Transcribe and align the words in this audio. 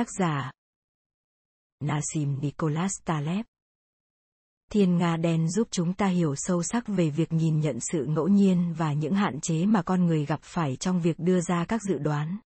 Tác 0.00 0.10
giả. 0.18 0.52
Nassim 1.80 2.40
Nicholas 2.40 2.92
Taleb. 3.04 3.46
Thiên 4.72 4.98
Nga 4.98 5.16
đen 5.16 5.50
giúp 5.50 5.68
chúng 5.70 5.94
ta 5.94 6.06
hiểu 6.06 6.34
sâu 6.36 6.62
sắc 6.62 6.88
về 6.88 7.10
việc 7.10 7.32
nhìn 7.32 7.60
nhận 7.60 7.78
sự 7.80 8.04
ngẫu 8.04 8.28
nhiên 8.28 8.74
và 8.78 8.92
những 8.92 9.14
hạn 9.14 9.40
chế 9.40 9.66
mà 9.66 9.82
con 9.82 10.06
người 10.06 10.26
gặp 10.26 10.40
phải 10.42 10.76
trong 10.76 11.00
việc 11.00 11.18
đưa 11.18 11.40
ra 11.40 11.64
các 11.64 11.82
dự 11.82 11.98
đoán. 11.98 12.38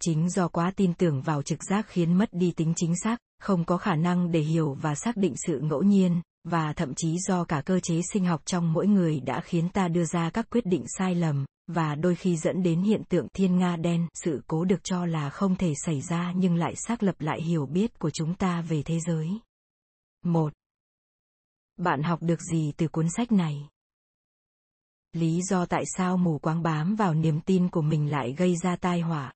Chính 0.00 0.30
do 0.30 0.48
quá 0.48 0.72
tin 0.76 0.94
tưởng 0.94 1.22
vào 1.22 1.42
trực 1.42 1.58
giác 1.64 1.86
khiến 1.88 2.18
mất 2.18 2.28
đi 2.32 2.52
tính 2.56 2.72
chính 2.76 2.94
xác, 2.96 3.16
không 3.38 3.64
có 3.64 3.76
khả 3.76 3.94
năng 3.94 4.30
để 4.30 4.40
hiểu 4.40 4.74
và 4.74 4.94
xác 4.94 5.16
định 5.16 5.34
sự 5.46 5.60
ngẫu 5.60 5.82
nhiên, 5.82 6.22
và 6.44 6.72
thậm 6.72 6.94
chí 6.94 7.18
do 7.28 7.44
cả 7.44 7.62
cơ 7.66 7.80
chế 7.80 8.00
sinh 8.12 8.24
học 8.24 8.42
trong 8.44 8.72
mỗi 8.72 8.86
người 8.86 9.20
đã 9.20 9.40
khiến 9.40 9.68
ta 9.68 9.88
đưa 9.88 10.04
ra 10.04 10.30
các 10.30 10.50
quyết 10.50 10.66
định 10.66 10.84
sai 10.98 11.14
lầm, 11.14 11.44
và 11.66 11.94
đôi 11.94 12.14
khi 12.14 12.36
dẫn 12.36 12.62
đến 12.62 12.82
hiện 12.82 13.02
tượng 13.08 13.28
thiên 13.32 13.58
nga 13.58 13.76
đen, 13.76 14.08
sự 14.14 14.42
cố 14.46 14.64
được 14.64 14.84
cho 14.84 15.06
là 15.06 15.30
không 15.30 15.56
thể 15.56 15.72
xảy 15.84 16.00
ra 16.00 16.32
nhưng 16.36 16.54
lại 16.56 16.74
xác 16.76 17.02
lập 17.02 17.14
lại 17.18 17.42
hiểu 17.42 17.66
biết 17.66 17.98
của 17.98 18.10
chúng 18.10 18.34
ta 18.34 18.60
về 18.60 18.82
thế 18.82 19.00
giới. 19.00 19.28
Một, 20.24 20.52
Bạn 21.76 22.02
học 22.02 22.18
được 22.22 22.40
gì 22.40 22.72
từ 22.76 22.88
cuốn 22.88 23.06
sách 23.16 23.32
này? 23.32 23.68
Lý 25.12 25.42
do 25.42 25.66
tại 25.66 25.84
sao 25.96 26.16
mù 26.16 26.38
quáng 26.38 26.62
bám 26.62 26.94
vào 26.94 27.14
niềm 27.14 27.40
tin 27.40 27.68
của 27.68 27.82
mình 27.82 28.10
lại 28.10 28.32
gây 28.32 28.56
ra 28.56 28.76
tai 28.76 29.00
họa. 29.00 29.32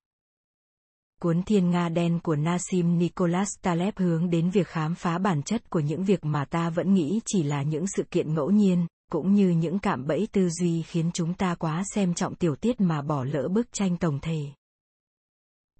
Cuốn 1.20 1.42
Thiên 1.42 1.70
Nga 1.70 1.88
Đen 1.88 2.20
của 2.20 2.37
Nassim 2.37 2.98
Nicholas 2.98 3.48
Taleb 3.62 3.95
hướng 3.96 4.30
đến 4.30 4.51
việc 4.51 4.66
khám 4.66 4.95
phá 4.95 5.18
bản 5.18 5.43
chất 5.43 5.71
của 5.71 5.80
những 5.80 6.04
việc 6.04 6.24
mà 6.24 6.45
ta 6.45 6.71
vẫn 6.71 6.95
nghĩ 6.95 7.21
chỉ 7.26 7.43
là 7.43 7.62
những 7.62 7.84
sự 7.87 8.02
kiện 8.10 8.34
ngẫu 8.34 8.51
nhiên, 8.51 8.87
cũng 9.12 9.34
như 9.34 9.48
những 9.48 9.78
cạm 9.78 10.06
bẫy 10.06 10.28
tư 10.32 10.48
duy 10.51 10.82
khiến 10.82 11.10
chúng 11.14 11.34
ta 11.34 11.54
quá 11.54 11.82
xem 11.95 12.14
trọng 12.14 12.34
tiểu 12.34 12.56
tiết 12.56 12.80
mà 12.80 13.02
bỏ 13.02 13.24
lỡ 13.24 13.48
bức 13.48 13.73
tranh 13.73 13.96
tổng 13.96 14.18
thể. 14.23 14.40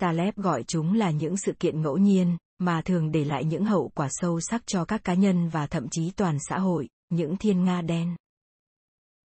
Taleb 0.01 0.37
gọi 0.37 0.63
chúng 0.63 0.95
là 0.95 1.11
những 1.11 1.37
sự 1.37 1.53
kiện 1.53 1.83
ngẫu 1.83 1.97
nhiên, 1.97 2.37
mà 2.59 2.83
thường 2.83 3.13
để 3.13 3.25
lại 3.25 3.45
những 3.45 3.65
hậu 3.65 3.91
quả 3.95 4.09
sâu 4.11 4.41
sắc 4.41 4.67
cho 4.67 4.85
các 4.85 5.05
cá 5.05 5.15
nhân 5.15 5.49
và 5.49 5.67
thậm 5.67 5.89
chí 5.91 6.11
toàn 6.11 6.39
xã 6.49 6.59
hội, 6.59 6.89
những 7.09 7.37
thiên 7.37 7.65
nga 7.65 7.83
đen. 7.83 8.17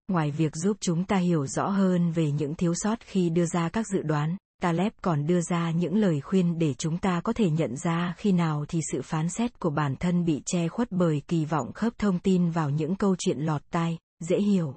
Ngoài 0.08 0.32
việc 0.32 0.56
giúp 0.56 0.78
chúng 0.80 1.06
ta 1.06 1.18
hiểu 1.18 1.48
rõ 1.48 1.70
hơn 1.70 2.12
về 2.12 2.32
những 2.32 2.56
thiếu 2.56 2.74
sót 2.76 3.00
khi 3.00 3.30
đưa 3.30 3.46
ra 3.46 3.70
các 3.70 3.88
dự 3.88 4.02
đoán, 4.02 4.38
Taleb 4.62 4.94
còn 5.02 5.28
đưa 5.28 5.42
ra 5.42 5.72
những 5.72 5.96
lời 5.96 6.22
khuyên 6.22 6.60
để 6.60 6.74
chúng 6.74 6.98
ta 6.98 7.22
có 7.24 7.34
thể 7.34 7.50
nhận 7.50 7.78
ra 7.78 8.14
khi 8.18 8.32
nào 8.32 8.66
thì 8.68 8.80
sự 8.92 9.02
phán 9.02 9.30
xét 9.30 9.60
của 9.60 9.70
bản 9.70 9.96
thân 9.96 10.26
bị 10.26 10.42
che 10.46 10.68
khuất 10.68 10.92
bởi 10.92 11.22
kỳ 11.28 11.46
vọng 11.46 11.72
khớp 11.74 11.98
thông 11.98 12.20
tin 12.20 12.50
vào 12.50 12.70
những 12.70 12.96
câu 12.96 13.16
chuyện 13.20 13.40
lọt 13.40 13.62
tai, 13.70 13.98
dễ 14.20 14.38
hiểu. 14.38 14.76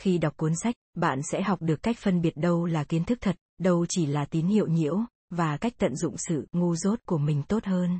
Khi 0.00 0.18
đọc 0.18 0.36
cuốn 0.36 0.52
sách, 0.62 0.74
bạn 0.94 1.20
sẽ 1.32 1.42
học 1.42 1.62
được 1.62 1.82
cách 1.82 1.96
phân 1.98 2.20
biệt 2.20 2.36
đâu 2.36 2.64
là 2.64 2.84
kiến 2.84 3.04
thức 3.04 3.18
thật, 3.20 3.36
đâu 3.58 3.86
chỉ 3.88 4.06
là 4.06 4.24
tín 4.24 4.46
hiệu 4.46 4.66
nhiễu, 4.66 4.98
và 5.30 5.56
cách 5.56 5.72
tận 5.78 5.96
dụng 5.96 6.14
sự 6.16 6.46
ngu 6.52 6.76
dốt 6.76 6.98
của 7.06 7.18
mình 7.18 7.42
tốt 7.48 7.64
hơn. 7.64 7.98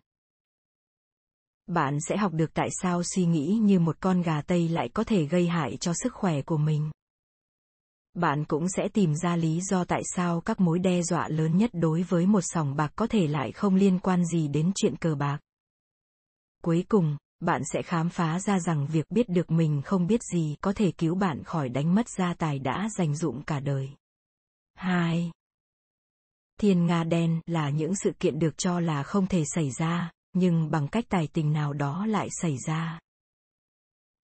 Bạn 1.66 1.98
sẽ 2.08 2.16
học 2.16 2.32
được 2.32 2.54
tại 2.54 2.68
sao 2.82 3.02
suy 3.02 3.26
nghĩ 3.26 3.58
như 3.62 3.80
một 3.80 3.96
con 4.00 4.22
gà 4.22 4.42
tây 4.42 4.68
lại 4.68 4.88
có 4.88 5.04
thể 5.04 5.24
gây 5.24 5.46
hại 5.46 5.76
cho 5.76 5.92
sức 5.94 6.14
khỏe 6.14 6.42
của 6.42 6.56
mình 6.56 6.90
bạn 8.16 8.44
cũng 8.44 8.68
sẽ 8.68 8.88
tìm 8.88 9.14
ra 9.14 9.36
lý 9.36 9.60
do 9.60 9.84
tại 9.84 10.02
sao 10.16 10.40
các 10.40 10.60
mối 10.60 10.78
đe 10.78 11.02
dọa 11.02 11.28
lớn 11.28 11.56
nhất 11.56 11.70
đối 11.72 12.02
với 12.02 12.26
một 12.26 12.40
sòng 12.42 12.76
bạc 12.76 12.92
có 12.96 13.06
thể 13.06 13.26
lại 13.26 13.52
không 13.52 13.74
liên 13.74 13.98
quan 13.98 14.24
gì 14.24 14.48
đến 14.48 14.72
chuyện 14.74 14.96
cờ 14.96 15.14
bạc. 15.14 15.38
Cuối 16.62 16.84
cùng, 16.88 17.16
bạn 17.40 17.62
sẽ 17.72 17.82
khám 17.82 18.08
phá 18.08 18.40
ra 18.40 18.60
rằng 18.60 18.86
việc 18.86 19.10
biết 19.10 19.28
được 19.28 19.50
mình 19.50 19.82
không 19.84 20.06
biết 20.06 20.20
gì 20.32 20.56
có 20.60 20.72
thể 20.72 20.90
cứu 20.90 21.14
bạn 21.14 21.44
khỏi 21.44 21.68
đánh 21.68 21.94
mất 21.94 22.08
gia 22.08 22.34
tài 22.34 22.58
đã 22.58 22.88
dành 22.98 23.16
dụng 23.16 23.42
cả 23.42 23.60
đời. 23.60 23.88
2. 24.74 25.30
Thiên 26.60 26.86
Nga 26.86 27.04
đen 27.04 27.40
là 27.46 27.70
những 27.70 27.96
sự 27.96 28.12
kiện 28.20 28.38
được 28.38 28.58
cho 28.58 28.80
là 28.80 29.02
không 29.02 29.26
thể 29.26 29.44
xảy 29.54 29.70
ra, 29.78 30.10
nhưng 30.32 30.70
bằng 30.70 30.88
cách 30.88 31.04
tài 31.08 31.28
tình 31.32 31.52
nào 31.52 31.72
đó 31.72 32.06
lại 32.06 32.28
xảy 32.42 32.56
ra 32.66 32.98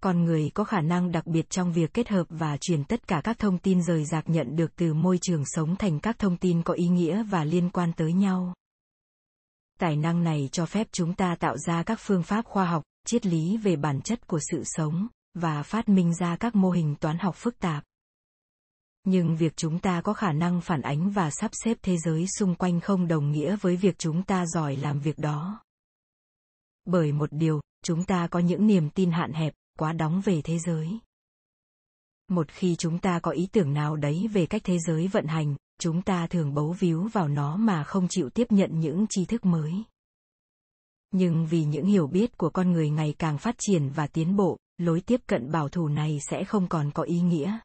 con 0.03 0.25
người 0.25 0.51
có 0.55 0.65
khả 0.65 0.81
năng 0.81 1.13
đặc 1.13 1.27
biệt 1.27 1.51
trong 1.51 1.73
việc 1.73 1.95
kết 1.95 2.09
hợp 2.09 2.27
và 2.29 2.57
truyền 2.57 2.85
tất 2.85 3.09
cả 3.09 3.21
các 3.25 3.39
thông 3.39 3.59
tin 3.59 3.83
rời 3.83 4.05
rạc 4.05 4.29
nhận 4.29 4.57
được 4.57 4.77
từ 4.77 4.95
môi 4.95 5.19
trường 5.23 5.45
sống 5.47 5.77
thành 5.77 6.01
các 6.01 6.19
thông 6.19 6.37
tin 6.37 6.63
có 6.63 6.75
ý 6.75 6.89
nghĩa 6.89 7.23
và 7.23 7.45
liên 7.45 7.71
quan 7.71 7.93
tới 7.93 8.13
nhau. 8.13 8.55
Tài 9.79 9.97
năng 9.97 10.25
này 10.25 10.49
cho 10.53 10.67
phép 10.67 10.87
chúng 10.93 11.15
ta 11.15 11.37
tạo 11.41 11.59
ra 11.59 11.83
các 11.83 11.99
phương 12.01 12.23
pháp 12.23 12.45
khoa 12.45 12.65
học, 12.65 12.83
triết 13.07 13.27
lý 13.27 13.57
về 13.57 13.77
bản 13.77 14.01
chất 14.01 14.27
của 14.27 14.39
sự 14.51 14.63
sống 14.65 15.07
và 15.35 15.63
phát 15.63 15.89
minh 15.89 16.15
ra 16.15 16.37
các 16.37 16.55
mô 16.55 16.71
hình 16.71 16.95
toán 16.97 17.19
học 17.19 17.37
phức 17.37 17.59
tạp. 17.59 17.85
Nhưng 19.05 19.37
việc 19.37 19.57
chúng 19.57 19.79
ta 19.79 20.01
có 20.01 20.13
khả 20.13 20.33
năng 20.33 20.61
phản 20.61 20.81
ánh 20.81 21.11
và 21.11 21.31
sắp 21.31 21.51
xếp 21.65 21.79
thế 21.83 21.97
giới 22.05 22.27
xung 22.39 22.55
quanh 22.55 22.81
không 22.81 23.09
đồng 23.09 23.31
nghĩa 23.31 23.57
với 23.57 23.77
việc 23.77 23.99
chúng 23.99 24.23
ta 24.23 24.47
giỏi 24.47 24.77
làm 24.77 25.01
việc 25.01 25.19
đó. 25.19 25.61
Bởi 26.85 27.13
một 27.13 27.29
điều, 27.33 27.61
chúng 27.85 28.05
ta 28.05 28.27
có 28.31 28.39
những 28.39 28.67
niềm 28.67 28.91
tin 28.91 29.11
hạn 29.11 29.33
hẹp 29.33 29.53
quá 29.79 29.93
đóng 29.93 30.21
về 30.25 30.41
thế 30.45 30.59
giới. 30.59 30.99
Một 32.29 32.49
khi 32.49 32.77
chúng 32.77 32.99
ta 32.99 33.21
có 33.21 33.31
ý 33.31 33.49
tưởng 33.53 33.73
nào 33.73 33.97
đấy 33.97 34.29
về 34.33 34.47
cách 34.47 34.63
thế 34.65 34.79
giới 34.79 35.09
vận 35.09 35.27
hành, 35.27 35.57
chúng 35.81 36.03
ta 36.03 36.27
thường 36.27 36.55
bấu 36.55 36.73
víu 36.73 37.09
vào 37.13 37.29
nó 37.29 37.57
mà 37.57 37.85
không 37.85 38.09
chịu 38.09 38.31
tiếp 38.31 38.47
nhận 38.51 38.81
những 38.81 39.07
tri 39.11 39.25
thức 39.25 39.45
mới. 39.45 39.73
Nhưng 41.11 41.47
vì 41.47 41.65
những 41.65 41.87
hiểu 41.87 42.07
biết 42.07 42.39
của 42.39 42.51
con 42.51 42.73
người 42.73 42.91
ngày 42.91 43.15
càng 43.19 43.39
phát 43.39 43.55
triển 43.59 43.89
và 43.89 44.07
tiến 44.07 44.37
bộ, 44.37 44.59
lối 44.79 45.01
tiếp 45.01 45.21
cận 45.27 45.51
bảo 45.53 45.69
thủ 45.69 45.89
này 45.89 46.19
sẽ 46.31 46.45
không 46.45 46.69
còn 46.69 46.91
có 46.91 47.03
ý 47.03 47.21
nghĩa. 47.21 47.59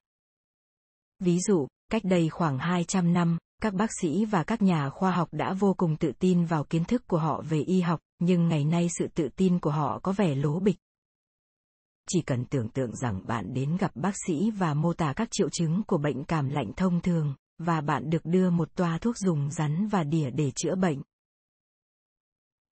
Ví 1.20 1.40
dụ, 1.40 1.68
cách 1.92 2.02
đây 2.06 2.30
khoảng 2.30 2.60
200 2.60 3.14
năm, 3.14 3.38
các 3.62 3.74
bác 3.74 3.90
sĩ 4.02 4.26
và 4.26 4.44
các 4.44 4.62
nhà 4.62 4.90
khoa 4.90 5.12
học 5.12 5.30
đã 5.32 5.54
vô 5.54 5.74
cùng 5.74 5.96
tự 5.96 6.12
tin 6.20 6.46
vào 6.46 6.64
kiến 6.64 6.86
thức 6.86 7.08
của 7.08 7.18
họ 7.18 7.42
về 7.50 7.62
y 7.62 7.82
học, 7.82 8.00
nhưng 8.20 8.48
ngày 8.48 8.66
nay 8.66 8.88
sự 9.00 9.08
tự 9.08 9.30
tin 9.36 9.60
của 9.60 9.72
họ 9.72 10.00
có 10.04 10.12
vẻ 10.12 10.36
lố 10.36 10.60
bịch 10.60 10.78
chỉ 12.08 12.22
cần 12.22 12.46
tưởng 12.46 12.70
tượng 12.70 12.96
rằng 12.96 13.22
bạn 13.28 13.54
đến 13.54 13.78
gặp 13.78 13.92
bác 13.96 14.14
sĩ 14.28 14.52
và 14.52 14.74
mô 14.74 14.94
tả 14.94 15.14
các 15.16 15.28
triệu 15.32 15.50
chứng 15.50 15.82
của 15.88 15.98
bệnh 15.98 16.24
cảm 16.24 16.50
lạnh 16.50 16.72
thông 16.76 17.02
thường, 17.02 17.36
và 17.58 17.82
bạn 17.82 18.10
được 18.10 18.26
đưa 18.26 18.50
một 18.50 18.76
toa 18.76 18.98
thuốc 18.98 19.18
dùng 19.18 19.52
rắn 19.52 19.88
và 19.88 20.04
đỉa 20.04 20.30
để 20.30 20.52
chữa 20.56 20.76
bệnh. 20.76 21.02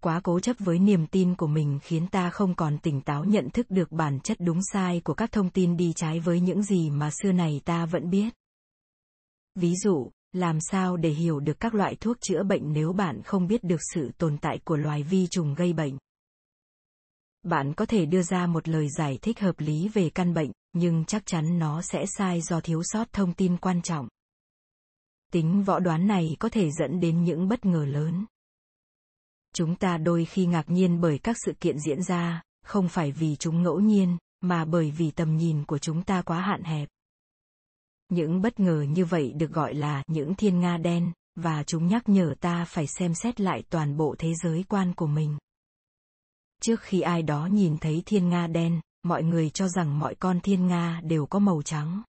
Quá 0.01 0.21
cố 0.23 0.39
chấp 0.39 0.55
với 0.59 0.79
niềm 0.79 1.07
tin 1.07 1.35
của 1.35 1.47
mình 1.47 1.79
khiến 1.83 2.07
ta 2.07 2.29
không 2.29 2.55
còn 2.55 2.77
tỉnh 2.77 3.01
táo 3.01 3.23
nhận 3.23 3.49
thức 3.49 3.65
được 3.69 3.91
bản 3.91 4.19
chất 4.19 4.37
đúng 4.39 4.59
sai 4.73 5.01
của 5.03 5.13
các 5.13 5.31
thông 5.31 5.49
tin 5.49 5.77
đi 5.77 5.93
trái 5.95 6.19
với 6.19 6.39
những 6.39 6.63
gì 6.63 6.89
mà 6.89 7.09
xưa 7.21 7.31
này 7.31 7.61
ta 7.65 7.85
vẫn 7.85 8.09
biết. 8.09 8.33
Ví 9.55 9.73
dụ, 9.75 10.11
làm 10.33 10.57
sao 10.61 10.97
để 10.97 11.09
hiểu 11.09 11.39
được 11.39 11.59
các 11.59 11.73
loại 11.73 11.95
thuốc 11.95 12.17
chữa 12.21 12.43
bệnh 12.43 12.73
nếu 12.73 12.93
bạn 12.93 13.21
không 13.23 13.47
biết 13.47 13.63
được 13.63 13.79
sự 13.93 14.11
tồn 14.17 14.37
tại 14.37 14.59
của 14.63 14.75
loài 14.75 15.03
vi 15.03 15.27
trùng 15.27 15.53
gây 15.53 15.73
bệnh? 15.73 15.97
Bạn 17.45 17.73
có 17.73 17.85
thể 17.85 18.05
đưa 18.05 18.21
ra 18.21 18.47
một 18.47 18.67
lời 18.67 18.89
giải 18.97 19.19
thích 19.21 19.39
hợp 19.39 19.59
lý 19.59 19.89
về 19.93 20.09
căn 20.09 20.33
bệnh, 20.33 20.51
nhưng 20.73 21.05
chắc 21.05 21.25
chắn 21.25 21.59
nó 21.59 21.81
sẽ 21.81 22.05
sai 22.17 22.41
do 22.41 22.59
thiếu 22.61 22.81
sót 22.83 23.13
thông 23.13 23.33
tin 23.33 23.57
quan 23.57 23.81
trọng. 23.81 24.07
Tính 25.31 25.63
võ 25.63 25.79
đoán 25.79 26.07
này 26.07 26.35
có 26.39 26.49
thể 26.49 26.71
dẫn 26.71 26.99
đến 26.99 27.23
những 27.23 27.47
bất 27.47 27.65
ngờ 27.65 27.85
lớn. 27.85 28.25
Chúng 29.53 29.75
ta 29.75 29.97
đôi 29.97 30.25
khi 30.25 30.45
ngạc 30.45 30.69
nhiên 30.69 31.01
bởi 31.01 31.19
các 31.19 31.37
sự 31.45 31.53
kiện 31.59 31.79
diễn 31.79 32.03
ra, 32.03 32.41
không 32.63 32.89
phải 32.89 33.11
vì 33.11 33.35
chúng 33.35 33.63
ngẫu 33.63 33.79
nhiên, 33.79 34.17
mà 34.41 34.65
bởi 34.65 34.91
vì 34.91 35.11
tầm 35.11 35.37
nhìn 35.37 35.65
của 35.65 35.77
chúng 35.77 36.03
ta 36.03 36.21
quá 36.21 36.41
hạn 36.41 36.63
hẹp. 36.63 36.89
Những 38.09 38.41
bất 38.41 38.59
ngờ 38.59 38.85
như 38.89 39.05
vậy 39.05 39.33
được 39.33 39.51
gọi 39.51 39.73
là 39.73 40.03
những 40.07 40.35
thiên 40.35 40.59
nga 40.59 40.77
đen, 40.77 41.11
và 41.35 41.63
chúng 41.63 41.87
nhắc 41.87 42.09
nhở 42.09 42.35
ta 42.39 42.65
phải 42.65 42.87
xem 42.87 43.13
xét 43.13 43.41
lại 43.41 43.63
toàn 43.69 43.97
bộ 43.97 44.15
thế 44.19 44.33
giới 44.43 44.63
quan 44.69 44.93
của 44.93 45.07
mình. 45.07 45.37
Trước 46.61 46.81
khi 46.81 47.01
ai 47.01 47.23
đó 47.23 47.45
nhìn 47.45 47.77
thấy 47.77 48.03
thiên 48.05 48.29
nga 48.29 48.47
đen, 48.47 48.81
mọi 49.03 49.23
người 49.23 49.49
cho 49.49 49.67
rằng 49.67 49.99
mọi 49.99 50.15
con 50.15 50.39
thiên 50.39 50.67
nga 50.67 51.01
đều 51.03 51.25
có 51.25 51.39
màu 51.39 51.61
trắng. 51.61 52.03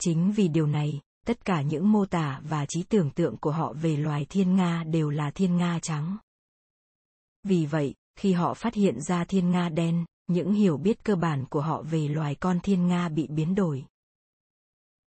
Chính 0.00 0.32
vì 0.32 0.48
điều 0.48 0.66
này, 0.66 1.00
tất 1.26 1.44
cả 1.44 1.62
những 1.62 1.92
mô 1.92 2.06
tả 2.06 2.40
và 2.48 2.66
trí 2.66 2.82
tưởng 2.82 3.10
tượng 3.10 3.36
của 3.36 3.50
họ 3.50 3.72
về 3.72 3.96
loài 3.96 4.26
thiên 4.28 4.56
nga 4.56 4.84
đều 4.84 5.10
là 5.10 5.30
thiên 5.30 5.56
nga 5.56 5.78
trắng. 5.82 6.16
Vì 7.42 7.66
vậy, 7.66 7.94
khi 8.18 8.32
họ 8.32 8.54
phát 8.54 8.74
hiện 8.74 9.00
ra 9.00 9.24
thiên 9.24 9.50
nga 9.50 9.68
đen, 9.68 10.04
những 10.26 10.52
hiểu 10.52 10.76
biết 10.76 11.04
cơ 11.04 11.16
bản 11.16 11.44
của 11.50 11.60
họ 11.60 11.82
về 11.82 12.08
loài 12.08 12.34
con 12.34 12.60
thiên 12.60 12.86
nga 12.86 13.08
bị 13.08 13.26
biến 13.26 13.54
đổi. 13.54 13.84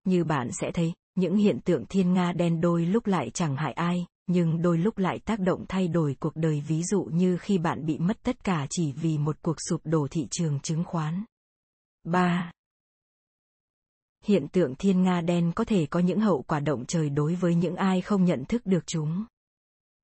Như 0.04 0.24
bạn 0.24 0.50
sẽ 0.51 0.71
thấy, 0.74 0.94
những 1.16 1.38
hiện 1.38 1.60
tượng 1.66 1.86
thiên 1.86 2.13
nga 2.13 2.33
đen 2.33 2.62
đôi 2.62 2.86
lúc 2.86 3.07
lại 3.07 3.30
chẳng 3.30 3.56
hại 3.56 3.74
ai, 3.74 4.06
nhưng 4.31 4.62
đôi 4.62 4.78
lúc 4.78 4.98
lại 4.98 5.20
tác 5.20 5.40
động 5.40 5.66
thay 5.70 5.88
đổi 5.88 6.16
cuộc 6.20 6.36
đời 6.36 6.64
ví 6.68 6.84
dụ 6.84 7.04
như 7.04 7.38
khi 7.38 7.58
bạn 7.58 7.86
bị 7.86 7.98
mất 7.98 8.18
tất 8.24 8.44
cả 8.44 8.68
chỉ 8.70 8.92
vì 8.92 9.18
một 9.18 9.38
cuộc 9.42 9.56
sụp 9.70 9.81
đổ 9.84 10.08
thị 10.12 10.28
trường 10.31 10.60
chứng 10.60 10.84
khoán. 10.84 11.24
3. 12.04 12.52
Hiện 14.26 14.48
tượng 14.48 14.76
thiên 14.76 15.04
nga 15.04 15.22
đen 15.22 15.52
có 15.56 15.66
thể 15.66 15.86
có 15.86 16.00
những 16.00 16.20
hậu 16.20 16.42
quả 16.42 16.60
động 16.60 16.86
trời 16.86 17.10
đối 17.10 17.36
với 17.36 17.56
những 17.56 17.76
ai 17.76 18.02
không 18.02 18.26
nhận 18.26 18.46
thức 18.46 18.62
được 18.66 18.88
chúng. 18.88 19.26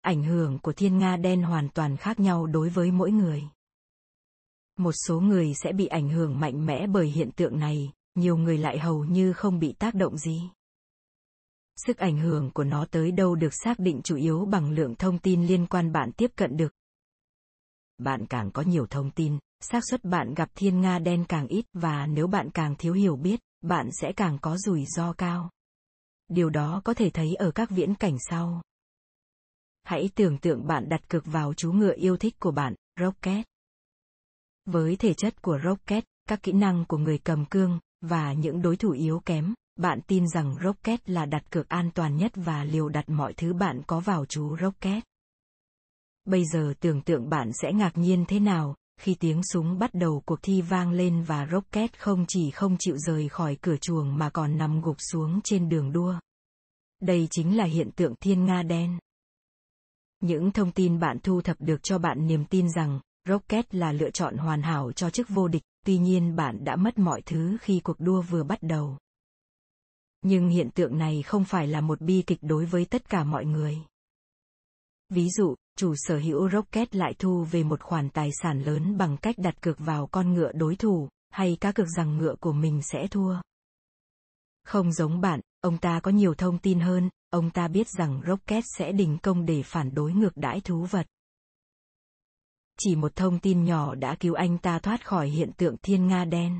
Ảnh 0.01 0.23
hưởng 0.23 0.59
của 0.59 0.73
thiên 0.73 0.97
nga 0.97 1.17
đen 1.17 1.43
hoàn 1.43 1.69
toàn 1.69 1.97
khác 1.97 2.19
nhau 2.19 2.45
đối 2.45 2.69
với 2.69 2.91
mỗi 2.91 3.11
người. 3.11 3.43
Một 4.77 4.93
số 5.07 5.19
người 5.19 5.53
sẽ 5.63 5.73
bị 5.73 5.85
ảnh 5.85 6.09
hưởng 6.09 6.39
mạnh 6.39 6.65
mẽ 6.65 6.87
bởi 6.87 7.07
hiện 7.07 7.31
tượng 7.31 7.59
này, 7.59 7.91
nhiều 8.15 8.37
người 8.37 8.57
lại 8.57 8.79
hầu 8.79 9.03
như 9.03 9.33
không 9.33 9.59
bị 9.59 9.73
tác 9.73 9.93
động 9.95 10.17
gì 10.17 10.41
Sức 11.75 11.97
ảnh 11.97 12.17
hưởng 12.17 12.51
của 12.53 12.63
nó 12.63 12.85
tới 12.91 13.11
đâu 13.11 13.35
được 13.35 13.53
xác 13.63 13.79
định 13.79 14.01
chủ 14.03 14.15
yếu 14.15 14.45
bằng 14.45 14.71
lượng 14.71 14.95
thông 14.95 15.19
tin 15.19 15.45
liên 15.45 15.67
quan 15.67 15.91
bạn 15.91 16.11
tiếp 16.11 16.31
cận 16.35 16.57
được. 16.57 16.73
Bạn 17.97 18.25
càng 18.29 18.51
có 18.51 18.61
nhiều 18.61 18.87
thông 18.89 19.11
tin, 19.11 19.37
xác 19.59 19.83
suất 19.89 20.03
bạn 20.03 20.33
gặp 20.33 20.49
thiên 20.55 20.81
nga 20.81 20.99
đen 20.99 21.25
càng 21.29 21.47
ít 21.47 21.65
và 21.73 22.07
nếu 22.07 22.27
bạn 22.27 22.49
càng 22.53 22.75
thiếu 22.75 22.93
hiểu 22.93 23.15
biết, 23.15 23.39
bạn 23.61 23.89
sẽ 23.91 24.11
càng 24.15 24.37
có 24.41 24.57
rủi 24.57 24.85
ro 24.85 25.13
cao. 25.13 25.49
Điều 26.27 26.49
đó 26.49 26.81
có 26.83 26.93
thể 26.93 27.09
thấy 27.09 27.35
ở 27.35 27.51
các 27.51 27.69
viễn 27.69 27.95
cảnh 27.95 28.17
sau. 28.29 28.61
Hãy 29.83 30.09
tưởng 30.15 30.37
tượng 30.37 30.67
bạn 30.67 30.89
đặt 30.89 31.09
cược 31.09 31.25
vào 31.25 31.53
chú 31.53 31.71
ngựa 31.71 31.93
yêu 31.95 32.17
thích 32.17 32.35
của 32.39 32.51
bạn, 32.51 32.75
Rocket. 32.99 33.45
Với 34.65 34.95
thể 34.95 35.13
chất 35.13 35.41
của 35.41 35.59
Rocket, 35.63 36.03
các 36.29 36.43
kỹ 36.43 36.51
năng 36.51 36.85
của 36.85 36.97
người 36.97 37.17
cầm 37.17 37.45
cương, 37.45 37.79
và 38.01 38.33
những 38.33 38.61
đối 38.61 38.77
thủ 38.77 38.91
yếu 38.91 39.19
kém, 39.19 39.53
bạn 39.75 40.01
tin 40.07 40.27
rằng 40.27 40.55
Rocket 40.63 41.09
là 41.09 41.25
đặt 41.25 41.51
cược 41.51 41.69
an 41.69 41.89
toàn 41.95 42.17
nhất 42.17 42.31
và 42.35 42.63
liều 42.63 42.89
đặt 42.89 43.09
mọi 43.09 43.33
thứ 43.33 43.53
bạn 43.53 43.81
có 43.87 43.99
vào 43.99 44.25
chú 44.25 44.57
Rocket. 44.57 45.03
Bây 46.25 46.45
giờ 46.45 46.73
tưởng 46.79 47.01
tượng 47.01 47.29
bạn 47.29 47.51
sẽ 47.61 47.73
ngạc 47.73 47.97
nhiên 47.97 48.25
thế 48.27 48.39
nào, 48.39 48.75
khi 49.01 49.15
tiếng 49.19 49.41
súng 49.43 49.79
bắt 49.79 49.93
đầu 49.93 50.21
cuộc 50.25 50.39
thi 50.41 50.61
vang 50.61 50.91
lên 50.91 51.23
và 51.23 51.47
Rocket 51.51 51.99
không 51.99 52.25
chỉ 52.27 52.51
không 52.51 52.75
chịu 52.79 52.97
rời 52.97 53.29
khỏi 53.29 53.57
cửa 53.61 53.77
chuồng 53.77 54.17
mà 54.17 54.29
còn 54.29 54.57
nằm 54.57 54.81
gục 54.81 54.97
xuống 54.99 55.39
trên 55.43 55.69
đường 55.69 55.91
đua. 55.91 56.15
Đây 57.01 57.27
chính 57.31 57.57
là 57.57 57.63
hiện 57.63 57.91
tượng 57.91 58.15
thiên 58.15 58.45
nga 58.45 58.63
đen. 58.63 58.99
Những 60.19 60.51
thông 60.51 60.71
tin 60.71 60.99
bạn 60.99 61.19
thu 61.23 61.41
thập 61.41 61.61
được 61.61 61.83
cho 61.83 61.97
bạn 61.97 62.27
niềm 62.27 62.45
tin 62.45 62.69
rằng 62.69 62.99
Rocket 63.27 63.75
là 63.75 63.91
lựa 63.91 64.09
chọn 64.09 64.37
hoàn 64.37 64.61
hảo 64.61 64.91
cho 64.91 65.09
chức 65.09 65.29
vô 65.29 65.47
địch, 65.47 65.63
tuy 65.85 65.97
nhiên 65.97 66.35
bạn 66.35 66.63
đã 66.63 66.75
mất 66.75 66.97
mọi 66.99 67.21
thứ 67.21 67.57
khi 67.61 67.79
cuộc 67.79 67.99
đua 67.99 68.21
vừa 68.21 68.43
bắt 68.43 68.59
đầu. 68.61 68.97
Nhưng 70.27 70.49
hiện 70.49 70.69
tượng 70.69 70.97
này 70.97 71.21
không 71.21 71.45
phải 71.45 71.67
là 71.67 71.81
một 71.81 72.01
bi 72.01 72.23
kịch 72.27 72.39
đối 72.41 72.65
với 72.65 72.85
tất 72.85 73.09
cả 73.09 73.23
mọi 73.23 73.45
người. 73.45 73.77
Ví 75.09 75.29
dụ, 75.29 75.55
chủ 75.77 75.93
sở 75.97 76.17
hữu 76.17 76.49
Rocket 76.49 76.95
lại 76.95 77.13
thu 77.19 77.43
về 77.43 77.63
một 77.63 77.81
khoản 77.81 78.09
tài 78.09 78.29
sản 78.41 78.61
lớn 78.61 78.97
bằng 78.97 79.17
cách 79.17 79.35
đặt 79.37 79.61
cược 79.61 79.79
vào 79.79 80.07
con 80.07 80.33
ngựa 80.33 80.51
đối 80.51 80.75
thủ, 80.75 81.09
hay 81.29 81.57
cá 81.61 81.71
cược 81.71 81.87
rằng 81.97 82.17
ngựa 82.17 82.35
của 82.39 82.53
mình 82.53 82.81
sẽ 82.81 83.07
thua. 83.07 83.35
Không 84.63 84.91
giống 84.91 85.21
bạn, 85.21 85.39
ông 85.61 85.77
ta 85.77 85.99
có 85.99 86.11
nhiều 86.11 86.33
thông 86.33 86.57
tin 86.57 86.79
hơn, 86.79 87.09
ông 87.29 87.49
ta 87.51 87.67
biết 87.67 87.87
rằng 87.97 88.21
Rocket 88.27 88.63
sẽ 88.77 88.91
đình 88.91 89.17
công 89.23 89.45
để 89.45 89.63
phản 89.63 89.93
đối 89.93 90.13
ngược 90.13 90.37
đãi 90.37 90.61
thú 90.61 90.85
vật. 90.85 91.07
Chỉ 92.79 92.95
một 92.95 93.15
thông 93.15 93.39
tin 93.39 93.63
nhỏ 93.63 93.95
đã 93.95 94.15
cứu 94.19 94.33
anh 94.33 94.57
ta 94.57 94.79
thoát 94.79 95.07
khỏi 95.07 95.29
hiện 95.29 95.51
tượng 95.57 95.75
thiên 95.81 96.07
nga 96.07 96.25
đen. 96.25 96.59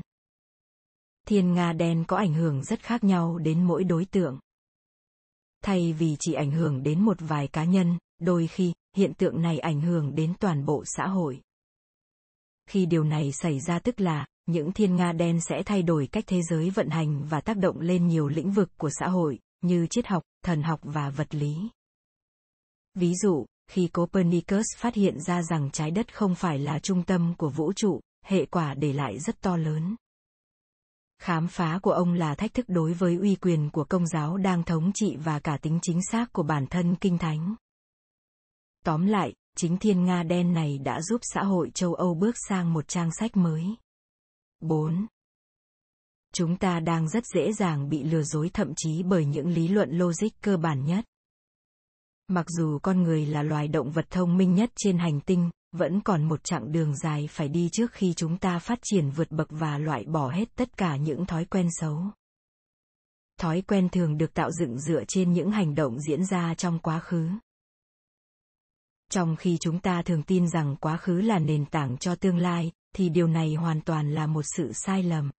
Thiên 1.28 1.54
nga 1.54 1.72
đen 1.72 2.04
có 2.08 2.16
ảnh 2.16 2.34
hưởng 2.34 2.64
rất 2.64 2.82
khác 2.82 3.04
nhau 3.04 3.38
đến 3.38 3.64
mỗi 3.64 3.84
đối 3.84 4.04
tượng. 4.04 4.38
Thay 5.64 5.92
vì 5.92 6.16
chỉ 6.20 6.32
ảnh 6.32 6.50
hưởng 6.50 6.82
đến 6.82 7.00
một 7.00 7.16
vài 7.20 7.48
cá 7.48 7.64
nhân, 7.64 7.98
đôi 8.18 8.46
khi, 8.46 8.72
hiện 8.96 9.14
tượng 9.14 9.42
này 9.42 9.58
ảnh 9.58 9.80
hưởng 9.80 10.14
đến 10.14 10.34
toàn 10.40 10.64
bộ 10.64 10.82
xã 10.86 11.06
hội. 11.06 11.40
Khi 12.66 12.86
điều 12.86 13.04
này 13.04 13.32
xảy 13.32 13.60
ra 13.60 13.78
tức 13.78 14.00
là, 14.00 14.26
những 14.46 14.72
thiên 14.72 14.96
nga 14.96 15.12
đen 15.12 15.40
sẽ 15.40 15.62
thay 15.66 15.82
đổi 15.82 16.06
cách 16.06 16.24
thế 16.26 16.42
giới 16.42 16.70
vận 16.70 16.88
hành 16.88 17.26
và 17.28 17.40
tác 17.40 17.56
động 17.56 17.80
lên 17.80 18.06
nhiều 18.06 18.28
lĩnh 18.28 18.52
vực 18.52 18.70
của 18.76 18.90
xã 18.98 19.08
hội, 19.08 19.38
như 19.60 19.86
triết 19.90 20.06
học, 20.06 20.22
thần 20.42 20.62
học 20.62 20.80
và 20.82 21.10
vật 21.10 21.34
lý. 21.34 21.56
Ví 22.94 23.14
dụ, 23.14 23.46
khi 23.70 23.88
Copernicus 23.88 24.66
phát 24.76 24.94
hiện 24.94 25.20
ra 25.20 25.42
rằng 25.42 25.70
trái 25.70 25.90
đất 25.90 26.14
không 26.14 26.34
phải 26.34 26.58
là 26.58 26.78
trung 26.78 27.02
tâm 27.02 27.34
của 27.38 27.50
vũ 27.50 27.72
trụ, 27.72 28.00
hệ 28.24 28.46
quả 28.46 28.74
để 28.74 28.92
lại 28.92 29.18
rất 29.18 29.40
to 29.40 29.56
lớn. 29.56 29.96
Khám 31.18 31.48
phá 31.48 31.78
của 31.82 31.90
ông 31.90 32.12
là 32.12 32.34
thách 32.34 32.54
thức 32.54 32.66
đối 32.68 32.92
với 32.92 33.16
uy 33.16 33.34
quyền 33.34 33.70
của 33.70 33.84
công 33.84 34.06
giáo 34.06 34.36
đang 34.36 34.62
thống 34.62 34.90
trị 34.94 35.16
và 35.16 35.38
cả 35.38 35.58
tính 35.62 35.78
chính 35.82 36.00
xác 36.12 36.32
của 36.32 36.42
bản 36.42 36.66
thân 36.66 36.96
kinh 36.96 37.18
thánh. 37.18 37.54
Tóm 38.84 39.06
lại, 39.06 39.34
chính 39.56 39.76
thiên 39.78 40.04
Nga 40.04 40.22
đen 40.22 40.52
này 40.52 40.78
đã 40.78 41.00
giúp 41.02 41.20
xã 41.22 41.42
hội 41.42 41.70
châu 41.74 41.94
Âu 41.94 42.14
bước 42.14 42.34
sang 42.48 42.72
một 42.72 42.88
trang 42.88 43.10
sách 43.18 43.36
mới. 43.36 43.64
4. 44.60 45.06
Chúng 46.32 46.56
ta 46.56 46.80
đang 46.80 47.08
rất 47.08 47.24
dễ 47.34 47.52
dàng 47.52 47.88
bị 47.88 48.04
lừa 48.04 48.22
dối 48.22 48.50
thậm 48.54 48.72
chí 48.76 49.02
bởi 49.02 49.24
những 49.24 49.48
lý 49.48 49.68
luận 49.68 49.90
logic 49.90 50.28
cơ 50.42 50.56
bản 50.56 50.84
nhất. 50.84 51.04
Mặc 52.28 52.46
dù 52.48 52.78
con 52.82 53.02
người 53.02 53.26
là 53.26 53.42
loài 53.42 53.68
động 53.68 53.90
vật 53.90 54.06
thông 54.10 54.36
minh 54.36 54.54
nhất 54.54 54.70
trên 54.76 54.98
hành 54.98 55.20
tinh, 55.20 55.50
vẫn 55.76 56.00
còn 56.00 56.24
một 56.24 56.44
chặng 56.44 56.72
đường 56.72 56.96
dài 56.96 57.28
phải 57.30 57.48
đi 57.48 57.68
trước 57.72 57.92
khi 57.92 58.14
chúng 58.16 58.38
ta 58.38 58.58
phát 58.58 58.78
triển 58.82 59.10
vượt 59.10 59.30
bậc 59.30 59.48
và 59.50 59.78
loại 59.78 60.04
bỏ 60.04 60.30
hết 60.30 60.48
tất 60.54 60.76
cả 60.76 60.96
những 60.96 61.26
thói 61.26 61.44
quen 61.44 61.68
xấu. 61.80 62.02
Thói 63.40 63.62
quen 63.62 63.88
thường 63.88 64.18
được 64.18 64.34
tạo 64.34 64.50
dựng 64.50 64.78
dựa 64.78 65.04
trên 65.08 65.32
những 65.32 65.50
hành 65.50 65.74
động 65.74 66.00
diễn 66.00 66.24
ra 66.24 66.54
trong 66.54 66.78
quá 66.78 67.00
khứ. 67.00 67.28
Trong 69.10 69.36
khi 69.36 69.58
chúng 69.60 69.78
ta 69.80 70.02
thường 70.02 70.22
tin 70.22 70.48
rằng 70.48 70.76
quá 70.76 70.96
khứ 70.96 71.20
là 71.20 71.38
nền 71.38 71.66
tảng 71.66 71.96
cho 71.96 72.14
tương 72.14 72.38
lai, 72.38 72.72
thì 72.94 73.08
điều 73.08 73.26
này 73.26 73.54
hoàn 73.54 73.80
toàn 73.80 74.14
là 74.14 74.26
một 74.26 74.44
sự 74.56 74.72
sai 74.72 75.02
lầm. 75.02 75.30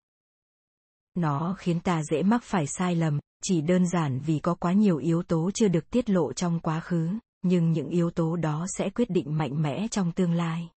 Nó 1.14 1.56
khiến 1.58 1.80
ta 1.80 2.02
dễ 2.10 2.22
mắc 2.22 2.42
phải 2.44 2.66
sai 2.66 2.94
lầm, 2.96 3.18
chỉ 3.42 3.60
đơn 3.60 3.86
giản 3.86 4.20
vì 4.26 4.38
có 4.38 4.54
quá 4.54 4.72
nhiều 4.72 4.96
yếu 4.96 5.22
tố 5.22 5.50
chưa 5.54 5.68
được 5.68 5.90
tiết 5.90 6.10
lộ 6.10 6.32
trong 6.32 6.60
quá 6.60 6.80
khứ, 6.80 7.08
nhưng 7.42 7.72
những 7.72 7.88
yếu 7.88 8.10
tố 8.10 8.36
đó 8.36 8.66
sẽ 8.68 8.90
quyết 8.90 9.10
định 9.10 9.38
mạnh 9.38 9.62
mẽ 9.62 9.88
trong 9.90 10.12
tương 10.12 10.32
lai. 10.32 10.68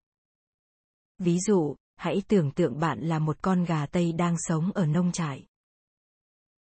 Ví 1.17 1.39
dụ, 1.39 1.75
hãy 1.95 2.21
tưởng 2.27 2.51
tượng 2.51 2.79
bạn 2.79 2.99
là 2.99 3.19
một 3.19 3.37
con 3.41 3.65
gà 3.65 3.85
Tây 3.85 4.11
đang 4.11 4.35
sống 4.39 4.71
ở 4.71 4.85
nông 4.85 5.11
trại. 5.11 5.45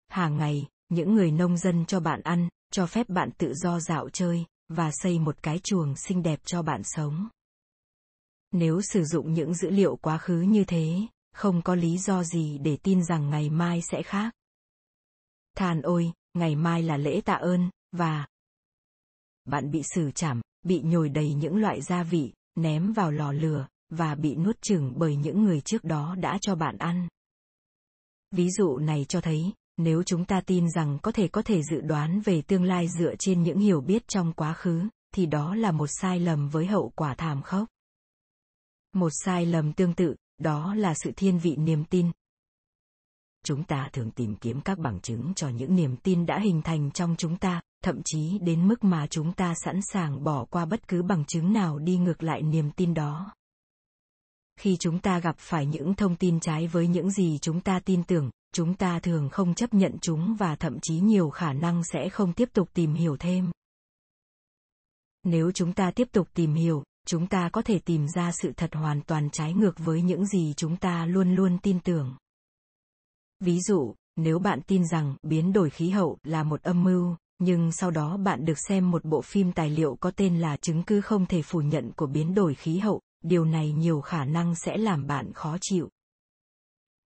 Hàng 0.08 0.38
ngày, 0.38 0.68
những 0.90 1.16
người 1.16 1.32
nông 1.32 1.58
dân 1.58 1.86
cho 1.86 2.00
bạn 2.00 2.22
ăn, 2.22 2.50
cho 2.72 2.86
phép 2.86 3.10
bạn 3.10 3.30
tự 3.38 3.54
do 3.54 3.80
dạo 3.80 4.10
chơi, 4.10 4.46
và 4.70 4.92
xây 4.94 5.20
một 5.20 5.44
cái 5.44 5.60
chuồng 5.60 5.96
xinh 5.96 6.24
đẹp 6.24 6.40
cho 6.46 6.62
bạn 6.62 6.82
sống. 6.84 7.30
Nếu 8.52 8.82
sử 8.82 9.04
dụng 9.04 9.34
những 9.34 9.54
dữ 9.54 9.70
liệu 9.70 9.96
quá 9.96 10.18
khứ 10.18 10.42
như 10.42 10.64
thế, 10.64 11.00
không 11.34 11.62
có 11.62 11.76
lý 11.76 11.98
do 11.98 12.24
gì 12.24 12.58
để 12.58 12.78
tin 12.78 13.04
rằng 13.04 13.30
ngày 13.30 13.50
mai 13.50 13.82
sẽ 13.82 14.04
khác. 14.04 14.34
Than 15.56 15.82
ôi, 15.82 16.12
ngày 16.34 16.56
mai 16.56 16.84
là 16.84 16.98
lễ 16.98 17.22
tạ 17.22 17.34
ơn, 17.34 17.70
và 17.92 18.28
bạn 19.50 19.72
bị 19.72 19.82
xử 19.96 20.12
chảm, 20.12 20.42
bị 20.64 20.82
nhồi 20.82 21.10
đầy 21.10 21.34
những 21.34 21.58
loại 21.58 21.82
gia 21.82 22.04
vị, 22.04 22.34
ném 22.56 22.94
vào 22.94 23.12
lò 23.12 23.32
lửa, 23.32 23.68
và 23.90 24.16
bị 24.16 24.36
nuốt 24.36 24.62
chửng 24.62 24.94
bởi 24.98 25.16
những 25.16 25.44
người 25.44 25.62
trước 25.62 25.84
đó 25.84 26.16
đã 26.16 26.38
cho 26.42 26.56
bạn 26.56 26.78
ăn. 26.78 27.08
Ví 28.32 28.50
dụ 28.52 28.78
này 28.78 29.06
cho 29.10 29.22
thấy, 29.22 29.54
nếu 29.78 30.04
chúng 30.04 30.26
ta 30.26 30.42
tin 30.42 30.70
rằng 30.70 30.98
có 31.02 31.12
thể 31.12 31.28
có 31.28 31.42
thể 31.42 31.64
dự 31.64 31.82
đoán 31.82 32.22
về 32.22 32.42
tương 32.42 32.64
lai 32.64 32.88
dựa 32.88 33.16
trên 33.20 33.44
những 33.44 33.60
hiểu 33.60 33.82
biết 33.82 34.08
trong 34.08 34.34
quá 34.34 34.54
khứ, 34.54 34.88
thì 35.16 35.26
đó 35.26 35.56
là 35.56 35.72
một 35.72 35.88
sai 35.88 36.20
lầm 36.20 36.50
với 36.50 36.66
hậu 36.66 36.92
quả 36.96 37.16
thảm 37.16 37.42
khốc. 37.42 37.68
Một 38.94 39.10
sai 39.26 39.46
lầm 39.46 39.74
tương 39.74 39.94
tự, 39.94 40.16
đó 40.38 40.74
là 40.76 40.94
sự 40.94 41.12
thiên 41.16 41.40
vị 41.40 41.56
niềm 41.56 41.86
tin. 41.86 42.12
Chúng 43.46 43.64
ta 43.64 43.90
thường 43.94 44.12
tìm 44.12 44.36
kiếm 44.36 44.62
các 44.62 44.80
bằng 44.80 45.00
chứng 45.00 45.34
cho 45.36 45.50
những 45.50 45.76
niềm 45.76 45.96
tin 45.98 46.26
đã 46.26 46.40
hình 46.40 46.62
thành 46.62 46.92
trong 46.92 47.16
chúng 47.18 47.38
ta, 47.38 47.62
thậm 47.84 48.02
chí 48.06 48.40
đến 48.42 48.68
mức 48.68 48.84
mà 48.84 49.08
chúng 49.08 49.34
ta 49.34 49.54
sẵn 49.66 49.80
sàng 49.94 50.24
bỏ 50.24 50.46
qua 50.46 50.66
bất 50.66 50.88
cứ 50.88 51.04
bằng 51.04 51.26
chứng 51.26 51.54
nào 51.54 51.80
đi 51.80 51.98
ngược 51.98 52.24
lại 52.24 52.42
niềm 52.42 52.72
tin 52.72 52.94
đó. 52.94 53.34
Khi 54.60 54.78
chúng 54.80 55.00
ta 55.00 55.20
gặp 55.20 55.36
phải 55.40 55.66
những 55.66 55.94
thông 55.94 56.16
tin 56.16 56.40
trái 56.40 56.68
với 56.68 56.88
những 56.88 57.12
gì 57.12 57.38
chúng 57.42 57.62
ta 57.62 57.80
tin 57.80 58.04
tưởng, 58.04 58.30
chúng 58.54 58.74
ta 58.74 59.00
thường 59.00 59.30
không 59.30 59.54
chấp 59.54 59.74
nhận 59.74 59.98
chúng 60.02 60.36
và 60.40 60.56
thậm 60.56 60.80
chí 60.82 61.00
nhiều 61.00 61.30
khả 61.30 61.54
năng 61.54 61.84
sẽ 61.84 62.10
không 62.10 62.34
tiếp 62.34 62.50
tục 62.54 62.70
tìm 62.74 62.94
hiểu 62.94 63.18
thêm 63.18 63.52
nếu 65.24 65.52
chúng 65.52 65.74
ta 65.74 65.92
tiếp 65.92 66.08
tục 66.12 66.28
tìm 66.34 66.54
hiểu 66.54 66.84
chúng 67.08 67.28
ta 67.28 67.50
có 67.50 67.62
thể 67.62 67.80
tìm 67.80 68.08
ra 68.08 68.32
sự 68.32 68.52
thật 68.58 68.76
hoàn 68.76 69.02
toàn 69.02 69.30
trái 69.30 69.54
ngược 69.54 69.80
với 69.80 70.02
những 70.02 70.26
gì 70.26 70.54
chúng 70.58 70.78
ta 70.78 71.06
luôn 71.06 71.36
luôn 71.36 71.58
tin 71.60 71.80
tưởng 71.80 72.16
ví 73.40 73.60
dụ 73.62 73.96
nếu 74.16 74.40
bạn 74.40 74.62
tin 74.68 74.88
rằng 74.88 75.16
biến 75.24 75.54
đổi 75.54 75.70
khí 75.70 75.90
hậu 75.90 76.18
là 76.24 76.44
một 76.44 76.64
âm 76.64 76.84
mưu 76.84 77.16
nhưng 77.40 77.72
sau 77.72 77.92
đó 77.92 78.18
bạn 78.18 78.46
được 78.46 78.58
xem 78.68 78.92
một 78.92 79.06
bộ 79.06 79.22
phim 79.22 79.52
tài 79.52 79.70
liệu 79.70 79.98
có 80.00 80.12
tên 80.12 80.40
là 80.40 80.58
chứng 80.58 80.84
cứ 80.84 81.02
không 81.02 81.26
thể 81.26 81.42
phủ 81.42 81.62
nhận 81.62 81.92
của 81.92 82.08
biến 82.08 82.36
đổi 82.36 82.56
khí 82.56 82.78
hậu. 82.78 83.02
Điều 83.24 83.46
này 83.46 83.72
nhiều 83.72 84.02
khả 84.02 84.26
năng 84.26 84.56
sẽ 84.56 84.78
làm 84.78 85.08
bạn 85.08 85.34
khó 85.34 85.58
chịu. 85.62 85.90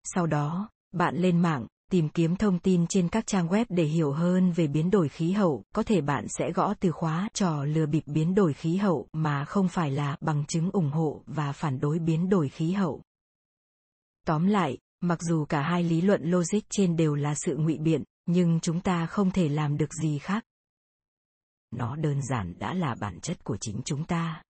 Sau 0.05 0.27
đó 0.27 0.69
bạn 0.93 1.17
lên 1.17 1.41
mạng, 1.43 1.67
tìm 1.91 2.09
kiếm 2.09 2.37
thông 2.37 2.59
tin 2.59 2.87
trên 2.87 3.09
các 3.09 3.27
trang 3.27 3.49
web 3.49 3.65
để 3.69 3.85
hiểu 3.85 4.13
hơn 4.13 4.53
về 4.53 4.67
biến 4.67 4.91
đổi 4.91 5.09
khí 5.09 5.33
hậu, 5.33 5.65
có 5.75 5.83
thể 5.83 6.01
bạn 6.01 6.27
sẽ 6.29 6.53
gõ 6.53 6.75
từ 6.81 6.91
khóa 6.93 7.29
trò 7.35 7.65
lừa 7.65 7.87
bịp 7.87 8.03
biến 8.07 8.35
đổi 8.35 8.53
khí 8.53 8.77
hậu 8.77 9.09
mà 9.13 9.45
không 9.45 9.69
phải 9.69 9.91
là 9.91 10.17
bằng 10.21 10.45
chứng 10.49 10.71
ủng 10.73 10.91
hộ 10.91 11.23
và 11.27 11.53
phản 11.53 11.81
đối 11.81 11.99
biến 11.99 12.29
đổi 12.29 12.49
khí 12.49 12.73
hậu. 12.73 13.03
Tóm 14.27 14.47
lại, 14.47 14.79
mặc 15.01 15.19
dù 15.23 15.45
cả 15.45 15.63
hai 15.63 15.83
lý 15.83 16.01
luận 16.01 16.23
logic 16.25 16.61
trên 16.71 16.97
đều 16.97 17.15
là 17.15 17.35
sự 17.35 17.57
ngụy 17.57 17.79
biện, 17.79 18.03
nhưng 18.27 18.61
chúng 18.61 18.81
ta 18.81 19.07
không 19.07 19.31
thể 19.31 19.49
làm 19.49 19.77
được 19.77 19.95
gì 19.95 20.19
khác. 20.19 20.45
Nó 21.71 21.97
đơn 21.97 22.23
giản 22.23 22.59
đã 22.59 22.75
là 22.75 22.95
bản 23.01 23.21
chất 23.21 23.45
của 23.45 23.57
chính 23.61 23.81
chúng 23.85 24.05
ta. 24.05 24.43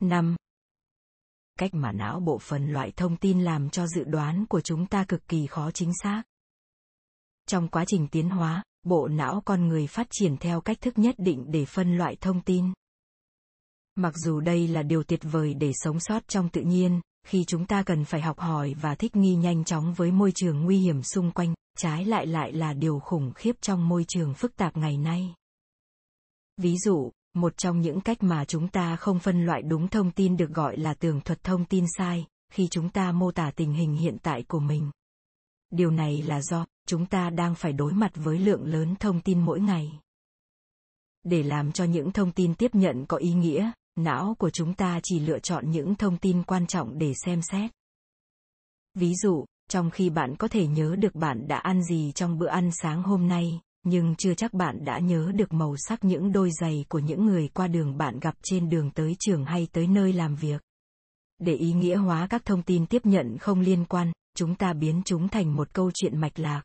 5 0.00 0.36
cách 1.58 1.74
mà 1.74 1.92
não 1.92 2.20
bộ 2.20 2.38
phần 2.38 2.66
loại 2.66 2.92
thông 2.96 3.16
tin 3.16 3.40
làm 3.40 3.70
cho 3.70 3.86
dự 3.86 4.04
đoán 4.04 4.46
của 4.46 4.60
chúng 4.60 4.86
ta 4.86 5.04
cực 5.04 5.28
kỳ 5.28 5.46
khó 5.46 5.70
chính 5.70 5.92
xác. 6.02 6.22
Trong 7.46 7.68
quá 7.68 7.84
trình 7.86 8.08
tiến 8.08 8.30
hóa, 8.30 8.62
bộ 8.82 9.08
não 9.08 9.42
con 9.44 9.68
người 9.68 9.86
phát 9.86 10.06
triển 10.10 10.36
theo 10.36 10.60
cách 10.60 10.80
thức 10.80 10.98
nhất 10.98 11.14
định 11.18 11.44
để 11.48 11.64
phân 11.64 11.96
loại 11.96 12.16
thông 12.20 12.40
tin. 12.40 12.72
Mặc 13.94 14.14
dù 14.16 14.40
đây 14.40 14.68
là 14.68 14.82
điều 14.82 15.02
tuyệt 15.02 15.20
vời 15.22 15.54
để 15.54 15.72
sống 15.74 16.00
sót 16.00 16.28
trong 16.28 16.48
tự 16.48 16.60
nhiên, 16.60 17.00
khi 17.26 17.44
chúng 17.44 17.66
ta 17.66 17.82
cần 17.82 18.04
phải 18.04 18.20
học 18.20 18.38
hỏi 18.38 18.74
và 18.80 18.94
thích 18.94 19.16
nghi 19.16 19.34
nhanh 19.34 19.64
chóng 19.64 19.94
với 19.94 20.10
môi 20.10 20.32
trường 20.34 20.64
nguy 20.64 20.78
hiểm 20.78 21.02
xung 21.02 21.30
quanh, 21.30 21.54
trái 21.78 22.04
lại 22.04 22.26
lại 22.26 22.52
là 22.52 22.72
điều 22.72 22.98
khủng 22.98 23.32
khiếp 23.34 23.56
trong 23.60 23.88
môi 23.88 24.04
trường 24.08 24.34
phức 24.34 24.56
tạp 24.56 24.76
ngày 24.76 24.96
nay. 24.96 25.34
Ví 26.56 26.76
dụ, 26.78 27.10
một 27.34 27.56
trong 27.56 27.80
những 27.80 28.00
cách 28.00 28.22
mà 28.22 28.44
chúng 28.44 28.68
ta 28.68 28.96
không 28.96 29.18
phân 29.18 29.46
loại 29.46 29.62
đúng 29.62 29.88
thông 29.88 30.10
tin 30.10 30.36
được 30.36 30.50
gọi 30.50 30.76
là 30.76 30.94
tường 30.94 31.20
thuật 31.20 31.42
thông 31.44 31.64
tin 31.64 31.84
sai, 31.98 32.26
khi 32.52 32.68
chúng 32.70 32.88
ta 32.88 33.12
mô 33.12 33.30
tả 33.30 33.50
tình 33.56 33.72
hình 33.72 33.94
hiện 33.94 34.16
tại 34.22 34.42
của 34.48 34.60
mình. 34.60 34.90
Điều 35.70 35.90
này 35.90 36.22
là 36.22 36.42
do 36.42 36.66
chúng 36.86 37.06
ta 37.06 37.30
đang 37.30 37.54
phải 37.54 37.72
đối 37.72 37.92
mặt 37.92 38.12
với 38.14 38.38
lượng 38.38 38.64
lớn 38.64 38.94
thông 39.00 39.20
tin 39.20 39.40
mỗi 39.40 39.60
ngày. 39.60 39.92
Để 41.22 41.42
làm 41.42 41.72
cho 41.72 41.84
những 41.84 42.12
thông 42.12 42.32
tin 42.32 42.54
tiếp 42.54 42.74
nhận 42.74 43.06
có 43.06 43.16
ý 43.16 43.32
nghĩa, 43.32 43.72
não 43.96 44.34
của 44.38 44.50
chúng 44.50 44.74
ta 44.74 45.00
chỉ 45.02 45.20
lựa 45.20 45.38
chọn 45.38 45.70
những 45.70 45.94
thông 45.94 46.18
tin 46.18 46.42
quan 46.42 46.66
trọng 46.66 46.98
để 46.98 47.12
xem 47.24 47.40
xét. 47.42 47.70
Ví 48.94 49.14
dụ, 49.14 49.44
trong 49.72 49.90
khi 49.90 50.10
bạn 50.10 50.36
có 50.36 50.48
thể 50.48 50.66
nhớ 50.66 50.96
được 50.98 51.14
bạn 51.14 51.48
đã 51.48 51.56
ăn 51.56 51.82
gì 51.82 52.12
trong 52.14 52.38
bữa 52.38 52.46
ăn 52.46 52.70
sáng 52.82 53.02
hôm 53.02 53.28
nay, 53.28 53.60
nhưng 53.84 54.14
chưa 54.18 54.34
chắc 54.34 54.52
bạn 54.54 54.84
đã 54.84 54.98
nhớ 54.98 55.32
được 55.34 55.52
màu 55.52 55.74
sắc 55.78 56.04
những 56.04 56.32
đôi 56.32 56.50
giày 56.60 56.84
của 56.88 56.98
những 56.98 57.26
người 57.26 57.48
qua 57.48 57.68
đường 57.68 57.96
bạn 57.98 58.20
gặp 58.20 58.34
trên 58.42 58.68
đường 58.68 58.90
tới 58.90 59.16
trường 59.18 59.44
hay 59.44 59.68
tới 59.72 59.86
nơi 59.86 60.12
làm 60.12 60.34
việc. 60.34 60.62
Để 61.38 61.54
ý 61.54 61.72
nghĩa 61.72 61.96
hóa 61.96 62.26
các 62.30 62.44
thông 62.44 62.62
tin 62.62 62.86
tiếp 62.86 63.06
nhận 63.06 63.38
không 63.38 63.60
liên 63.60 63.84
quan, 63.84 64.12
chúng 64.36 64.54
ta 64.54 64.72
biến 64.72 65.02
chúng 65.04 65.28
thành 65.28 65.56
một 65.56 65.74
câu 65.74 65.90
chuyện 65.94 66.20
mạch 66.20 66.38
lạc. 66.38 66.62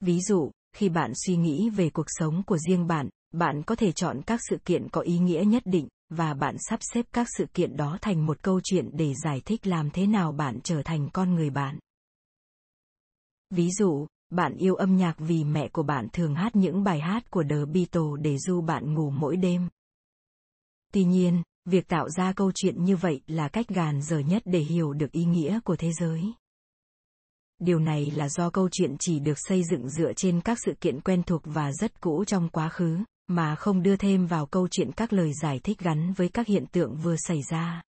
Ví 0.00 0.20
dụ, 0.20 0.50
khi 0.76 0.88
bạn 0.88 1.12
suy 1.26 1.36
nghĩ 1.36 1.70
về 1.70 1.90
cuộc 1.90 2.06
sống 2.06 2.42
của 2.46 2.58
riêng 2.58 2.86
bạn, 2.86 3.08
bạn 3.34 3.62
có 3.62 3.74
thể 3.74 3.92
chọn 3.92 4.22
các 4.26 4.40
sự 4.50 4.56
kiện 4.64 4.88
có 4.88 5.00
ý 5.00 5.18
nghĩa 5.18 5.44
nhất 5.46 5.62
định 5.66 5.88
và 6.10 6.34
bạn 6.34 6.56
sắp 6.58 6.80
xếp 6.94 7.06
các 7.12 7.26
sự 7.36 7.46
kiện 7.54 7.76
đó 7.76 7.98
thành 8.00 8.26
một 8.26 8.42
câu 8.42 8.60
chuyện 8.64 8.90
để 8.92 9.14
giải 9.24 9.42
thích 9.44 9.66
làm 9.66 9.90
thế 9.90 10.06
nào 10.06 10.32
bạn 10.32 10.60
trở 10.64 10.82
thành 10.82 11.08
con 11.12 11.34
người 11.34 11.50
bạn. 11.50 11.78
Ví 13.50 13.70
dụ, 13.70 14.06
bạn 14.30 14.56
yêu 14.56 14.74
âm 14.74 14.96
nhạc 14.96 15.14
vì 15.18 15.44
mẹ 15.44 15.68
của 15.68 15.82
bạn 15.82 16.08
thường 16.12 16.34
hát 16.34 16.56
những 16.56 16.84
bài 16.84 17.00
hát 17.00 17.30
của 17.30 17.44
The 17.50 17.64
Beatles 17.64 18.20
để 18.20 18.38
du 18.38 18.60
bạn 18.60 18.94
ngủ 18.94 19.10
mỗi 19.10 19.36
đêm. 19.36 19.68
Tuy 20.92 21.04
nhiên, 21.04 21.42
việc 21.64 21.88
tạo 21.88 22.08
ra 22.08 22.32
câu 22.32 22.52
chuyện 22.54 22.84
như 22.84 22.96
vậy 22.96 23.20
là 23.26 23.48
cách 23.48 23.68
gàn 23.68 24.02
dở 24.02 24.18
nhất 24.18 24.42
để 24.44 24.58
hiểu 24.58 24.92
được 24.92 25.12
ý 25.12 25.24
nghĩa 25.24 25.60
của 25.64 25.76
thế 25.76 25.90
giới. 26.00 26.22
Điều 27.58 27.78
này 27.78 28.10
là 28.14 28.28
do 28.28 28.50
câu 28.50 28.68
chuyện 28.72 28.96
chỉ 29.00 29.18
được 29.18 29.38
xây 29.38 29.62
dựng 29.70 29.88
dựa 29.88 30.12
trên 30.12 30.40
các 30.40 30.58
sự 30.64 30.72
kiện 30.80 31.00
quen 31.00 31.22
thuộc 31.22 31.42
và 31.44 31.72
rất 31.72 32.00
cũ 32.00 32.24
trong 32.24 32.48
quá 32.48 32.68
khứ, 32.68 32.98
mà 33.28 33.56
không 33.56 33.82
đưa 33.82 33.96
thêm 33.96 34.26
vào 34.26 34.46
câu 34.46 34.68
chuyện 34.70 34.92
các 34.92 35.12
lời 35.12 35.32
giải 35.42 35.60
thích 35.64 35.78
gắn 35.78 36.12
với 36.12 36.28
các 36.28 36.46
hiện 36.46 36.66
tượng 36.66 36.96
vừa 36.96 37.16
xảy 37.16 37.42
ra. 37.50 37.82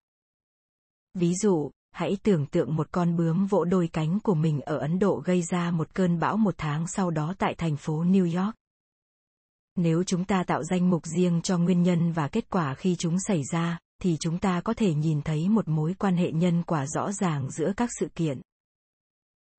Ví 1.15 1.35
dụ, 1.35 1.71
hãy 1.93 2.17
tưởng 2.23 2.47
tượng 2.47 2.77
một 2.77 2.89
con 2.93 3.17
bướm 3.17 3.47
vỗ 3.47 3.65
đôi 3.65 3.89
cánh 3.93 4.21
của 4.21 4.35
mình 4.35 4.61
ở 4.61 4.79
Ấn 4.79 4.99
Độ 4.99 5.23
gây 5.25 5.43
ra 5.43 5.71
một 5.71 5.95
cơn 5.95 6.19
bão 6.19 6.37
một 6.37 6.55
tháng 6.59 6.87
sau 6.87 7.11
đó 7.11 7.35
tại 7.39 7.55
thành 7.55 7.77
phố 7.77 8.05
New 8.05 8.45
York. 8.45 8.55
Nếu 9.77 10.05
chúng 10.05 10.25
ta 10.25 10.45
tạo 10.45 10.65
danh 10.65 10.91
mục 10.91 11.07
riêng 11.07 11.41
cho 11.43 11.59
nguyên 11.59 11.83
nhân 11.83 12.13
và 12.13 12.29
kết 12.29 12.51
quả 12.51 12.75
khi 12.75 12.97
chúng 12.99 13.17
xảy 13.21 13.43
ra, 13.53 13.79
thì 14.03 14.17
chúng 14.21 14.39
ta 14.39 14.61
có 14.61 14.75
thể 14.75 14.95
nhìn 14.95 15.23
thấy 15.23 15.49
một 15.49 15.69
mối 15.69 15.95
quan 15.99 16.17
hệ 16.17 16.33
nhân 16.33 16.63
quả 16.63 16.87
rõ 16.87 17.13
ràng 17.13 17.51
giữa 17.51 17.73
các 17.77 17.91
sự 18.01 18.09
kiện. 18.15 18.41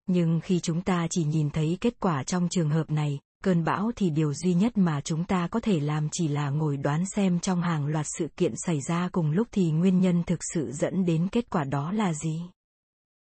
Nhưng 0.07 0.39
khi 0.43 0.59
chúng 0.59 0.81
ta 0.81 1.07
chỉ 1.09 1.23
nhìn 1.23 1.49
thấy 1.49 1.77
kết 1.81 1.99
quả 1.99 2.23
trong 2.23 2.49
trường 2.49 2.69
hợp 2.69 2.89
này, 2.89 3.19
cơn 3.43 3.63
bão 3.63 3.91
thì 3.95 4.09
điều 4.09 4.33
duy 4.33 4.53
nhất 4.53 4.77
mà 4.77 5.01
chúng 5.01 5.23
ta 5.23 5.47
có 5.47 5.59
thể 5.59 5.79
làm 5.79 6.09
chỉ 6.11 6.27
là 6.27 6.49
ngồi 6.49 6.77
đoán 6.77 7.03
xem 7.15 7.39
trong 7.39 7.61
hàng 7.61 7.85
loạt 7.85 8.05
sự 8.17 8.27
kiện 8.37 8.53
xảy 8.55 8.81
ra 8.81 9.09
cùng 9.11 9.31
lúc 9.31 9.47
thì 9.51 9.71
nguyên 9.71 9.99
nhân 9.99 10.23
thực 10.23 10.39
sự 10.53 10.71
dẫn 10.71 11.05
đến 11.05 11.27
kết 11.31 11.49
quả 11.49 11.63
đó 11.63 11.91
là 11.91 12.13
gì. 12.13 12.41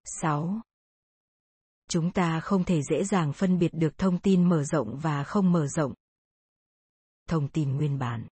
6. 0.05 0.61
Chúng 1.89 2.11
ta 2.11 2.41
không 2.41 2.65
thể 2.65 2.83
dễ 2.83 3.05
dàng 3.05 3.33
phân 3.33 3.59
biệt 3.59 3.71
được 3.75 3.99
thông 3.99 4.19
tin 4.19 4.49
mở 4.49 4.65
rộng 4.65 4.99
và 4.99 5.25
không 5.25 5.53
mở 5.53 5.67
rộng. 5.67 5.95
Thông 7.29 7.49
tin 7.49 7.77
nguyên 7.77 7.99
bản 7.99 8.27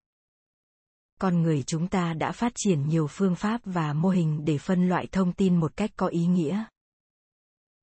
con 1.20 1.42
người 1.42 1.62
chúng 1.62 1.88
ta 1.88 2.14
đã 2.14 2.32
phát 2.32 2.52
triển 2.54 2.88
nhiều 2.88 3.06
phương 3.06 3.34
pháp 3.34 3.60
và 3.64 3.92
mô 3.92 4.08
hình 4.08 4.44
để 4.44 4.58
phân 4.58 4.88
loại 4.88 5.06
thông 5.12 5.32
tin 5.32 5.56
một 5.60 5.76
cách 5.76 5.90
có 5.96 6.06
ý 6.06 6.26
nghĩa 6.26 6.64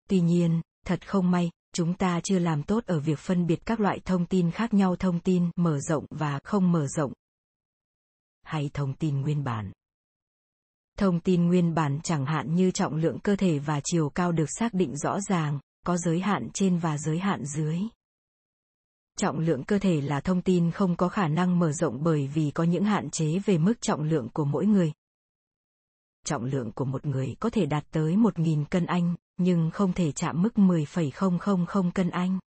tuy 0.09 0.21
nhiên, 0.21 0.61
thật 0.85 1.07
không 1.07 1.31
may 1.31 1.51
chúng 1.73 1.93
ta 1.93 2.19
chưa 2.23 2.39
làm 2.39 2.63
tốt 2.63 2.83
ở 2.85 2.99
việc 2.99 3.19
phân 3.19 3.47
biệt 3.47 3.65
các 3.65 3.79
loại 3.79 3.99
thông 4.05 4.25
tin 4.25 4.51
khác 4.51 4.73
nhau, 4.73 4.95
thông 4.95 5.19
tin 5.19 5.49
mở 5.55 5.79
rộng 5.79 6.05
và 6.09 6.39
không 6.43 6.71
mở 6.71 6.87
rộng. 6.87 7.13
Hay 8.43 8.69
thông 8.73 8.93
tin 8.93 9.21
nguyên 9.21 9.43
bản? 9.43 9.71
Thông 10.97 11.19
tin 11.19 11.47
nguyên 11.47 11.73
bản 11.73 11.99
chẳng 12.03 12.25
hạn 12.25 12.55
như 12.55 12.71
trọng 12.71 12.95
lượng 12.95 13.19
cơ 13.19 13.35
thể 13.35 13.59
và 13.59 13.81
chiều 13.83 14.09
cao 14.09 14.31
được 14.31 14.49
xác 14.59 14.73
định 14.73 14.97
rõ 14.97 15.19
ràng, 15.29 15.59
có 15.85 15.97
giới 15.97 16.19
hạn 16.19 16.49
trên 16.53 16.77
và 16.77 16.97
giới 16.97 17.19
hạn 17.19 17.45
dưới. 17.45 17.79
Trọng 19.17 19.39
lượng 19.39 19.63
cơ 19.63 19.79
thể 19.79 20.01
là 20.01 20.21
thông 20.21 20.41
tin 20.41 20.71
không 20.71 20.95
có 20.95 21.09
khả 21.09 21.27
năng 21.27 21.59
mở 21.59 21.71
rộng 21.71 22.03
bởi 22.03 22.27
vì 22.27 22.51
có 22.51 22.63
những 22.63 22.83
hạn 22.83 23.09
chế 23.09 23.39
về 23.45 23.57
mức 23.57 23.81
trọng 23.81 24.03
lượng 24.03 24.29
của 24.33 24.45
mỗi 24.45 24.65
người 24.65 24.91
trọng 26.29 26.45
lượng 26.45 26.71
của 26.71 26.85
một 26.85 27.05
người 27.05 27.35
có 27.39 27.49
thể 27.49 27.65
đạt 27.65 27.85
tới 27.91 28.15
1.000 28.15 28.65
cân 28.65 28.85
Anh, 28.85 29.15
nhưng 29.37 29.71
không 29.71 29.93
thể 29.93 30.11
chạm 30.11 30.41
mức 30.41 30.57
10,000 30.57 31.91
cân 31.93 32.09
Anh. 32.09 32.39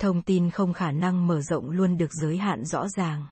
Thông 0.00 0.22
tin 0.22 0.50
không 0.50 0.72
khả 0.72 0.92
năng 0.92 1.26
mở 1.26 1.40
rộng 1.40 1.70
luôn 1.70 1.96
được 1.96 2.12
giới 2.12 2.38
hạn 2.38 2.64
rõ 2.64 2.88
ràng. 2.88 3.26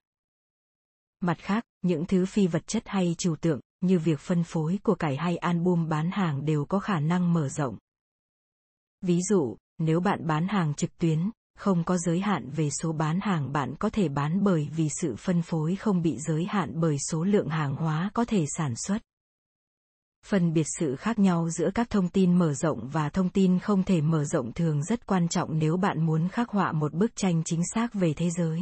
Mặt 1.20 1.38
khác, 1.38 1.64
những 1.82 2.06
thứ 2.06 2.26
phi 2.26 2.46
vật 2.46 2.66
chất 2.66 2.82
hay 2.86 3.14
trừu 3.18 3.36
tượng, 3.36 3.60
như 3.80 3.98
việc 3.98 4.20
phân 4.20 4.44
phối 4.44 4.78
của 4.82 4.94
cải 4.94 5.16
hay 5.16 5.36
album 5.36 5.88
bán 5.88 6.10
hàng 6.10 6.44
đều 6.44 6.64
có 6.64 6.78
khả 6.78 7.00
năng 7.00 7.32
mở 7.32 7.48
rộng. 7.48 7.78
Ví 9.00 9.20
dụ, 9.30 9.56
nếu 9.78 10.00
bạn 10.00 10.26
bán 10.26 10.48
hàng 10.48 10.74
trực 10.74 10.98
tuyến, 10.98 11.30
không 11.58 11.84
có 11.84 11.98
giới 11.98 12.20
hạn 12.20 12.50
về 12.50 12.70
số 12.70 12.92
bán 12.92 13.20
hàng 13.20 13.52
bạn 13.52 13.74
có 13.78 13.90
thể 13.90 14.08
bán 14.08 14.44
bởi 14.44 14.68
vì 14.76 14.88
sự 15.00 15.16
phân 15.16 15.42
phối 15.42 15.76
không 15.76 16.02
bị 16.02 16.16
giới 16.18 16.44
hạn 16.44 16.80
bởi 16.80 16.96
số 17.10 17.24
lượng 17.24 17.48
hàng 17.48 17.74
hóa 17.74 18.10
có 18.14 18.24
thể 18.24 18.44
sản 18.56 18.74
xuất. 18.76 19.02
Phân 20.26 20.52
biệt 20.52 20.66
sự 20.78 20.96
khác 20.96 21.18
nhau 21.18 21.50
giữa 21.50 21.70
các 21.74 21.90
thông 21.90 22.08
tin 22.08 22.38
mở 22.38 22.54
rộng 22.54 22.88
và 22.92 23.08
thông 23.08 23.28
tin 23.28 23.58
không 23.58 23.82
thể 23.82 24.00
mở 24.00 24.24
rộng 24.24 24.52
thường 24.52 24.84
rất 24.84 25.06
quan 25.06 25.28
trọng 25.28 25.58
nếu 25.58 25.76
bạn 25.76 26.06
muốn 26.06 26.28
khắc 26.28 26.48
họa 26.50 26.72
một 26.72 26.94
bức 26.94 27.16
tranh 27.16 27.42
chính 27.44 27.62
xác 27.74 27.94
về 27.94 28.12
thế 28.16 28.30
giới. 28.30 28.60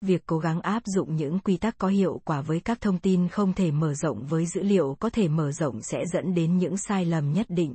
Việc 0.00 0.22
cố 0.26 0.38
gắng 0.38 0.60
áp 0.60 0.82
dụng 0.86 1.16
những 1.16 1.38
quy 1.38 1.56
tắc 1.56 1.78
có 1.78 1.88
hiệu 1.88 2.20
quả 2.24 2.40
với 2.40 2.60
các 2.60 2.80
thông 2.80 2.98
tin 2.98 3.28
không 3.28 3.52
thể 3.52 3.70
mở 3.70 3.94
rộng 3.94 4.26
với 4.26 4.46
dữ 4.46 4.62
liệu 4.62 4.96
có 5.00 5.10
thể 5.10 5.28
mở 5.28 5.52
rộng 5.52 5.82
sẽ 5.82 5.98
dẫn 6.12 6.34
đến 6.34 6.58
những 6.58 6.76
sai 6.76 7.04
lầm 7.04 7.32
nhất 7.32 7.46
định. 7.48 7.74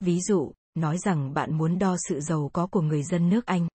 Ví 0.00 0.20
dụ 0.20 0.52
nói 0.74 0.98
rằng 0.98 1.34
bạn 1.34 1.58
muốn 1.58 1.78
đo 1.78 1.96
sự 2.08 2.20
giàu 2.20 2.50
có 2.52 2.66
của 2.66 2.80
người 2.80 3.02
dân 3.02 3.28
nước 3.28 3.46
Anh. 3.46 3.68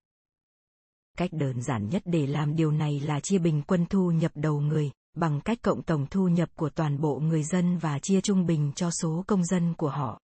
Cách 1.18 1.30
đơn 1.32 1.62
giản 1.62 1.88
nhất 1.88 2.02
để 2.04 2.26
làm 2.26 2.56
điều 2.56 2.70
này 2.70 3.00
là 3.00 3.20
chia 3.20 3.38
bình 3.38 3.62
quân 3.66 3.86
thu 3.86 4.10
nhập 4.10 4.32
đầu 4.34 4.60
người, 4.60 4.90
bằng 5.16 5.40
cách 5.40 5.58
cộng 5.62 5.82
tổng 5.82 6.06
thu 6.10 6.28
nhập 6.28 6.48
của 6.56 6.70
toàn 6.70 7.00
bộ 7.00 7.18
người 7.18 7.42
dân 7.42 7.78
và 7.78 7.98
chia 7.98 8.20
trung 8.20 8.46
bình 8.46 8.72
cho 8.76 8.90
số 8.90 9.24
công 9.26 9.44
dân 9.44 9.74
của 9.74 9.90
họ. 9.90 10.20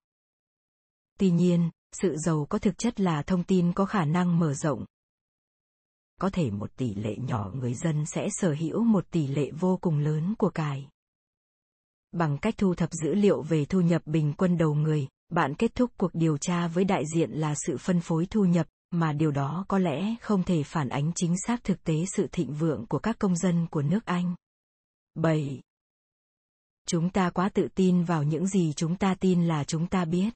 Tuy 1.18 1.30
nhiên, 1.30 1.70
sự 1.92 2.16
giàu 2.16 2.46
có 2.48 2.58
thực 2.58 2.78
chất 2.78 3.00
là 3.00 3.22
thông 3.22 3.44
tin 3.44 3.72
có 3.72 3.84
khả 3.84 4.04
năng 4.04 4.38
mở 4.38 4.54
rộng. 4.54 4.84
Có 6.20 6.30
thể 6.30 6.50
một 6.50 6.76
tỷ 6.76 6.94
lệ 6.94 7.16
nhỏ 7.16 7.50
người 7.54 7.74
dân 7.74 8.06
sẽ 8.06 8.28
sở 8.30 8.54
hữu 8.60 8.84
một 8.84 9.10
tỷ 9.10 9.26
lệ 9.26 9.50
vô 9.50 9.78
cùng 9.80 9.98
lớn 9.98 10.34
của 10.38 10.50
cải. 10.50 10.88
Bằng 12.12 12.38
cách 12.38 12.54
thu 12.58 12.74
thập 12.74 12.92
dữ 12.92 13.14
liệu 13.14 13.42
về 13.42 13.64
thu 13.64 13.80
nhập 13.80 14.02
bình 14.06 14.34
quân 14.36 14.58
đầu 14.58 14.74
người, 14.74 15.08
bạn 15.34 15.54
kết 15.54 15.74
thúc 15.74 15.90
cuộc 15.96 16.10
điều 16.14 16.38
tra 16.38 16.68
với 16.68 16.84
đại 16.84 17.04
diện 17.14 17.30
là 17.30 17.54
sự 17.66 17.76
phân 17.78 18.00
phối 18.00 18.26
thu 18.26 18.44
nhập, 18.44 18.66
mà 18.90 19.12
điều 19.12 19.30
đó 19.30 19.64
có 19.68 19.78
lẽ 19.78 20.14
không 20.20 20.42
thể 20.42 20.62
phản 20.62 20.88
ánh 20.88 21.12
chính 21.14 21.34
xác 21.46 21.64
thực 21.64 21.84
tế 21.84 22.04
sự 22.06 22.28
thịnh 22.32 22.52
vượng 22.52 22.86
của 22.86 22.98
các 22.98 23.18
công 23.18 23.36
dân 23.36 23.66
của 23.70 23.82
nước 23.82 24.04
Anh. 24.04 24.34
7. 25.14 25.60
Chúng 26.86 27.10
ta 27.10 27.30
quá 27.30 27.48
tự 27.48 27.68
tin 27.74 28.04
vào 28.04 28.22
những 28.22 28.46
gì 28.46 28.72
chúng 28.76 28.96
ta 28.96 29.14
tin 29.14 29.46
là 29.46 29.64
chúng 29.64 29.86
ta 29.86 30.04
biết. 30.04 30.30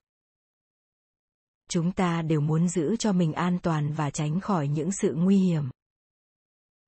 Chúng 1.71 1.93
ta 1.93 2.23
đều 2.23 2.40
muốn 2.40 2.69
giữ 2.69 2.97
cho 2.97 3.12
mình 3.12 3.33
an 3.33 3.59
toàn 3.62 3.93
và 3.93 4.11
tránh 4.11 4.40
khỏi 4.40 4.69
những 4.69 4.93
sự 4.93 5.14
nguy 5.14 5.38
hiểm. 5.38 5.71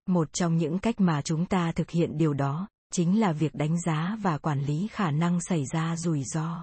Một 0.06 0.32
trong 0.32 0.56
những 0.56 0.78
cách 0.78 1.00
mà 1.00 1.22
chúng 1.22 1.46
ta 1.46 1.72
thực 1.72 1.90
hiện 1.90 2.18
điều 2.18 2.32
đó 2.32 2.68
chính 2.92 3.20
là 3.20 3.32
việc 3.32 3.54
đánh 3.54 3.80
giá 3.80 4.16
và 4.22 4.38
quản 4.38 4.60
lý 4.64 4.88
khả 4.92 5.10
năng 5.10 5.40
xảy 5.40 5.64
ra 5.72 5.96
rủi 5.96 6.24
ro. 6.24 6.62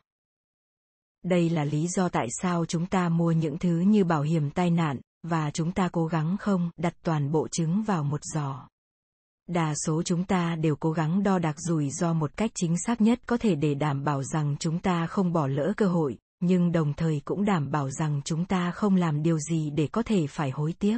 Đây 1.24 1.50
là 1.50 1.64
lý 1.64 1.88
do 1.88 2.10
tại 2.10 2.28
sao 2.42 2.66
chúng 2.66 2.86
ta 2.86 3.10
mua 3.10 3.32
những 3.32 3.58
thứ 3.58 3.80
như 3.80 4.04
bảo 4.04 4.22
hiểm 4.22 4.50
tai 4.50 4.70
nạn, 4.72 5.00
và 5.24 5.52
chúng 5.52 5.72
ta 5.72 5.90
cố 5.92 6.06
gắng 6.06 6.38
không 6.40 6.70
đặt 6.78 6.94
toàn 7.04 7.32
bộ 7.32 7.48
trứng 7.48 7.84
vào 7.84 8.04
một 8.04 8.22
giỏ. 8.24 8.68
Đa 9.48 9.74
số 9.86 10.04
chúng 10.04 10.24
ta 10.24 10.56
đều 10.56 10.76
cố 10.76 10.92
gắng 10.92 11.24
đo 11.24 11.40
đạc 11.40 11.56
rủi 11.60 11.90
ro 11.90 12.14
một 12.14 12.38
cách 12.38 12.52
chính 12.56 12.76
xác 12.86 13.02
nhất 13.02 13.20
có 13.26 13.38
thể 13.38 13.56
để 13.56 13.74
đảm 13.74 14.04
bảo 14.04 14.24
rằng 14.24 14.56
chúng 14.60 14.80
ta 14.80 15.08
không 15.08 15.34
bỏ 15.34 15.48
lỡ 15.48 15.74
cơ 15.78 15.88
hội, 15.88 16.18
nhưng 16.40 16.72
đồng 16.72 16.94
thời 16.94 17.22
cũng 17.26 17.46
đảm 17.46 17.72
bảo 17.72 17.90
rằng 17.90 18.22
chúng 18.26 18.46
ta 18.46 18.72
không 18.72 18.96
làm 18.96 19.24
điều 19.24 19.40
gì 19.40 19.70
để 19.70 19.88
có 19.88 20.04
thể 20.04 20.28
phải 20.28 20.52
hối 20.52 20.74
tiếc. 20.80 20.98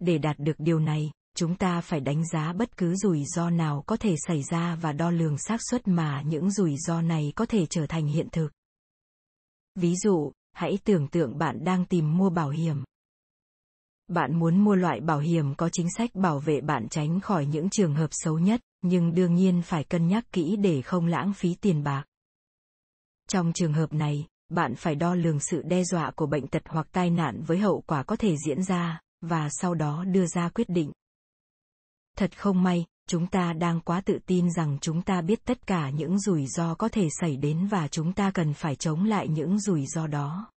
Để 0.00 0.18
đạt 0.18 0.38
được 0.38 0.56
điều 0.58 0.78
này, 0.78 1.10
chúng 1.36 1.54
ta 1.54 1.80
phải 1.80 2.00
đánh 2.00 2.26
giá 2.28 2.52
bất 2.52 2.76
cứ 2.76 2.94
rủi 2.94 3.24
ro 3.24 3.50
nào 3.50 3.84
có 3.86 3.96
thể 3.96 4.14
xảy 4.26 4.42
ra 4.50 4.74
và 4.80 4.92
đo 4.92 5.10
lường 5.10 5.38
xác 5.38 5.60
suất 5.70 5.88
mà 5.88 6.22
những 6.22 6.50
rủi 6.50 6.76
ro 6.76 7.02
này 7.02 7.32
có 7.36 7.46
thể 7.46 7.66
trở 7.66 7.86
thành 7.86 8.06
hiện 8.06 8.28
thực. 8.32 8.48
Ví 9.76 9.96
dụ, 9.96 10.32
hãy 10.52 10.78
tưởng 10.84 11.08
tượng 11.08 11.38
bạn 11.38 11.64
đang 11.64 11.84
tìm 11.84 12.16
mua 12.16 12.30
bảo 12.30 12.50
hiểm. 12.50 12.84
Bạn 14.08 14.38
muốn 14.38 14.64
mua 14.64 14.74
loại 14.74 15.00
bảo 15.00 15.18
hiểm 15.18 15.54
có 15.54 15.68
chính 15.72 15.86
sách 15.96 16.10
bảo 16.14 16.38
vệ 16.38 16.60
bạn 16.60 16.88
tránh 16.88 17.20
khỏi 17.20 17.46
những 17.46 17.70
trường 17.70 17.94
hợp 17.94 18.08
xấu 18.10 18.38
nhất, 18.38 18.60
nhưng 18.82 19.14
đương 19.14 19.34
nhiên 19.34 19.62
phải 19.62 19.84
cân 19.84 20.08
nhắc 20.08 20.24
kỹ 20.32 20.56
để 20.56 20.82
không 20.82 21.06
lãng 21.06 21.32
phí 21.32 21.54
tiền 21.54 21.82
bạc. 21.82 22.04
Trong 23.28 23.52
trường 23.52 23.72
hợp 23.72 23.92
này, 23.92 24.26
bạn 24.48 24.74
phải 24.74 24.94
đo 24.94 25.14
lường 25.14 25.40
sự 25.40 25.62
đe 25.62 25.84
dọa 25.84 26.10
của 26.10 26.26
bệnh 26.26 26.46
tật 26.46 26.62
hoặc 26.66 26.86
tai 26.92 27.10
nạn 27.10 27.42
với 27.42 27.58
hậu 27.58 27.80
quả 27.86 28.02
có 28.02 28.16
thể 28.16 28.36
diễn 28.46 28.62
ra, 28.62 29.00
và 29.20 29.48
sau 29.50 29.74
đó 29.74 30.04
đưa 30.04 30.26
ra 30.26 30.48
quyết 30.48 30.68
định. 30.68 30.92
Thật 32.16 32.38
không 32.38 32.62
may, 32.62 32.84
chúng 33.08 33.26
ta 33.26 33.52
đang 33.52 33.80
quá 33.80 34.00
tự 34.00 34.18
tin 34.26 34.52
rằng 34.52 34.78
chúng 34.80 35.02
ta 35.02 35.20
biết 35.20 35.44
tất 35.44 35.66
cả 35.66 35.90
những 35.90 36.18
rủi 36.18 36.46
ro 36.46 36.74
có 36.74 36.88
thể 36.88 37.08
xảy 37.20 37.36
đến 37.36 37.66
và 37.66 37.88
chúng 37.88 38.12
ta 38.12 38.30
cần 38.30 38.54
phải 38.54 38.76
chống 38.76 39.04
lại 39.04 39.28
những 39.28 39.60
rủi 39.60 39.86
ro 39.86 40.06
đó. 40.06 40.50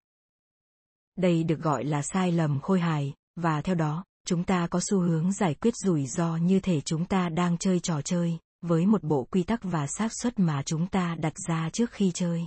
Đây 1.15 1.43
được 1.43 1.59
gọi 1.59 1.83
là 1.83 2.01
sai 2.01 2.31
lầm 2.31 2.59
khôi 2.59 2.79
hài, 2.79 3.13
và 3.35 3.61
theo 3.61 3.75
đó, 3.75 4.03
chúng 4.25 4.43
ta 4.43 4.67
có 4.67 4.79
xu 4.89 4.99
hướng 4.99 5.31
giải 5.33 5.53
quyết 5.53 5.73
rủi 5.75 6.05
ro 6.05 6.35
như 6.35 6.59
thể 6.59 6.81
chúng 6.81 7.05
ta 7.05 7.29
đang 7.29 7.57
chơi 7.57 7.79
trò 7.79 8.01
chơi, 8.01 8.37
với 8.61 8.85
một 8.85 9.03
bộ 9.03 9.27
quy 9.31 9.43
tắc 9.43 9.59
và 9.63 9.87
xác 9.87 10.11
suất 10.21 10.39
mà 10.39 10.63
chúng 10.65 10.87
ta 10.87 11.15
đặt 11.15 11.33
ra 11.47 11.69
trước 11.73 11.91
khi 11.91 12.11
chơi. 12.13 12.43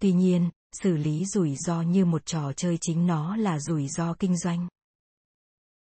Tuy 0.00 0.12
nhiên, 0.12 0.50
xử 0.72 0.96
lý 0.96 1.24
rủi 1.24 1.56
ro 1.56 1.82
như 1.82 2.04
một 2.04 2.26
trò 2.26 2.52
chơi 2.52 2.78
chính 2.80 3.06
nó 3.06 3.36
là 3.36 3.58
rủi 3.58 3.88
ro 3.88 4.14
kinh 4.14 4.36
doanh. 4.36 4.68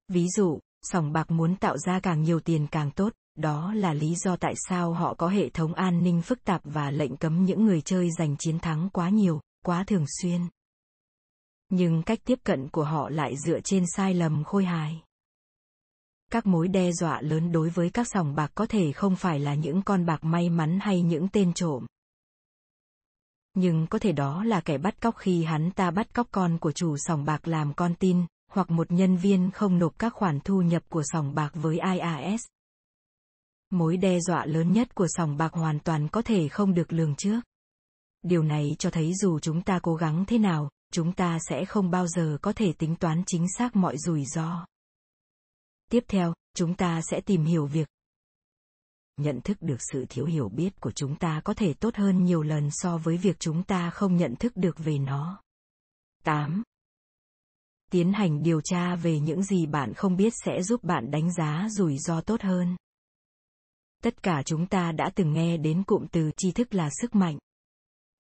Ví 0.08 0.28
dụ, 0.30 0.60
sòng 0.82 1.14
bạc 1.14 1.32
muốn 1.32 1.56
tạo 1.56 1.78
ra 1.78 2.00
càng 2.00 2.22
nhiều 2.22 2.40
tiền 2.40 2.68
càng 2.72 2.92
tốt, 2.92 3.14
đó 3.36 3.74
là 3.74 3.94
lý 3.94 4.16
do 4.16 4.36
tại 4.36 4.54
sao 4.68 4.94
họ 4.94 5.14
có 5.14 5.28
hệ 5.28 5.50
thống 5.50 5.74
an 5.74 6.04
ninh 6.04 6.22
phức 6.22 6.44
tạp 6.44 6.62
và 6.64 6.92
lệnh 6.92 7.18
cấm 7.18 7.46
những 7.46 7.66
người 7.66 7.82
chơi 7.82 8.10
giành 8.12 8.36
chiến 8.38 8.60
thắng 8.60 8.90
quá 8.90 9.10
nhiều, 9.10 9.42
quá 9.66 9.84
thường 9.84 10.06
xuyên. 10.22 10.42
Nhưng 11.70 12.04
cách 12.04 12.20
tiếp 12.24 12.40
cận 12.44 12.70
của 12.70 12.84
họ 12.84 13.10
lại 13.10 13.36
dựa 13.46 13.60
trên 13.60 13.84
sai 13.96 14.14
lầm 14.14 14.44
khôi 14.44 14.66
hài. 14.66 15.04
Các 16.32 16.46
mối 16.46 16.68
đe 16.68 16.92
dọa 16.92 17.22
lớn 17.22 17.52
đối 17.52 17.70
với 17.70 17.90
các 17.90 18.08
sòng 18.10 18.36
bạc 18.36 18.52
có 18.56 18.66
thể 18.66 18.92
không 18.92 19.16
phải 19.16 19.40
là 19.40 19.56
những 19.56 19.82
con 19.82 20.06
bạc 20.06 20.24
may 20.24 20.50
mắn 20.50 20.80
hay 20.82 21.02
những 21.02 21.28
tên 21.28 21.54
trộm. 21.54 21.86
Nhưng 23.54 23.88
có 23.88 24.00
thể 24.00 24.12
đó 24.12 24.44
là 24.44 24.62
kẻ 24.62 24.78
bắt 24.78 25.02
cóc 25.02 25.16
khi 25.18 25.44
hắn 25.44 25.72
ta 25.72 25.92
bắt 25.92 26.14
cóc 26.14 26.28
con 26.32 26.58
của 26.58 26.72
chủ 26.72 26.98
sòng 26.98 27.26
bạc 27.26 27.48
làm 27.48 27.74
con 27.74 27.96
tin, 27.96 28.26
hoặc 28.58 28.72
một 28.72 28.92
nhân 28.92 29.18
viên 29.18 29.52
không 29.52 29.80
nộp 29.80 30.00
các 30.00 30.14
khoản 30.14 30.40
thu 30.40 30.62
nhập 30.62 30.84
của 30.90 31.04
sòng 31.06 31.36
bạc 31.36 31.50
với 31.54 31.80
IRS. 31.80 32.46
Mối 33.70 33.98
đe 33.98 34.20
dọa 34.20 34.46
lớn 34.46 34.74
nhất 34.74 34.96
của 34.96 35.08
sòng 35.10 35.38
bạc 35.38 35.54
hoàn 35.54 35.80
toàn 35.80 36.08
có 36.08 36.22
thể 36.22 36.48
không 36.48 36.74
được 36.74 36.94
lường 36.94 37.16
trước. 37.16 37.42
Điều 38.22 38.44
này 38.44 38.76
cho 38.80 38.90
thấy 38.90 39.14
dù 39.16 39.40
chúng 39.40 39.62
ta 39.62 39.80
cố 39.84 39.96
gắng 39.96 40.26
thế 40.28 40.38
nào, 40.38 40.70
chúng 40.92 41.14
ta 41.14 41.38
sẽ 41.50 41.66
không 41.66 41.92
bao 41.92 42.08
giờ 42.08 42.38
có 42.42 42.54
thể 42.54 42.74
tính 42.74 42.96
toán 42.96 43.24
chính 43.26 43.46
xác 43.58 43.76
mọi 43.76 43.98
rủi 43.98 44.26
ro. 44.26 44.66
Tiếp 45.92 46.04
theo, 46.08 46.34
chúng 46.56 46.76
ta 46.76 47.02
sẽ 47.12 47.22
tìm 47.22 47.46
hiểu 47.46 47.66
việc 47.66 47.88
nhận 49.18 49.42
thức 49.42 49.58
được 49.62 49.78
sự 49.92 50.06
thiếu 50.10 50.26
hiểu 50.26 50.50
biết 50.50 50.82
của 50.82 50.92
chúng 50.92 51.16
ta 51.16 51.42
có 51.44 51.54
thể 51.54 51.74
tốt 51.74 51.96
hơn 51.96 52.24
nhiều 52.24 52.42
lần 52.42 52.70
so 52.72 52.98
với 52.98 53.18
việc 53.18 53.40
chúng 53.40 53.64
ta 53.64 53.90
không 53.90 54.18
nhận 54.18 54.36
thức 54.36 54.54
được 54.56 54.78
về 54.78 54.98
nó. 54.98 55.42
8 56.24 56.64
tiến 57.92 58.14
hành 58.14 58.44
điều 58.44 58.62
tra 58.62 58.96
về 58.96 59.20
những 59.20 59.44
gì 59.44 59.66
bạn 59.66 59.94
không 59.94 60.16
biết 60.16 60.34
sẽ 60.46 60.64
giúp 60.64 60.84
bạn 60.84 61.12
đánh 61.12 61.34
giá 61.34 61.68
rủi 61.70 61.98
ro 61.98 62.22
tốt 62.22 62.42
hơn. 62.42 62.76
Tất 64.04 64.24
cả 64.24 64.44
chúng 64.46 64.68
ta 64.68 64.92
đã 64.92 65.12
từng 65.16 65.34
nghe 65.34 65.58
đến 65.58 65.84
cụm 65.84 66.06
từ 66.12 66.32
tri 66.38 66.52
thức 66.52 66.76
là 66.76 66.90
sức 67.02 67.16
mạnh. 67.16 67.38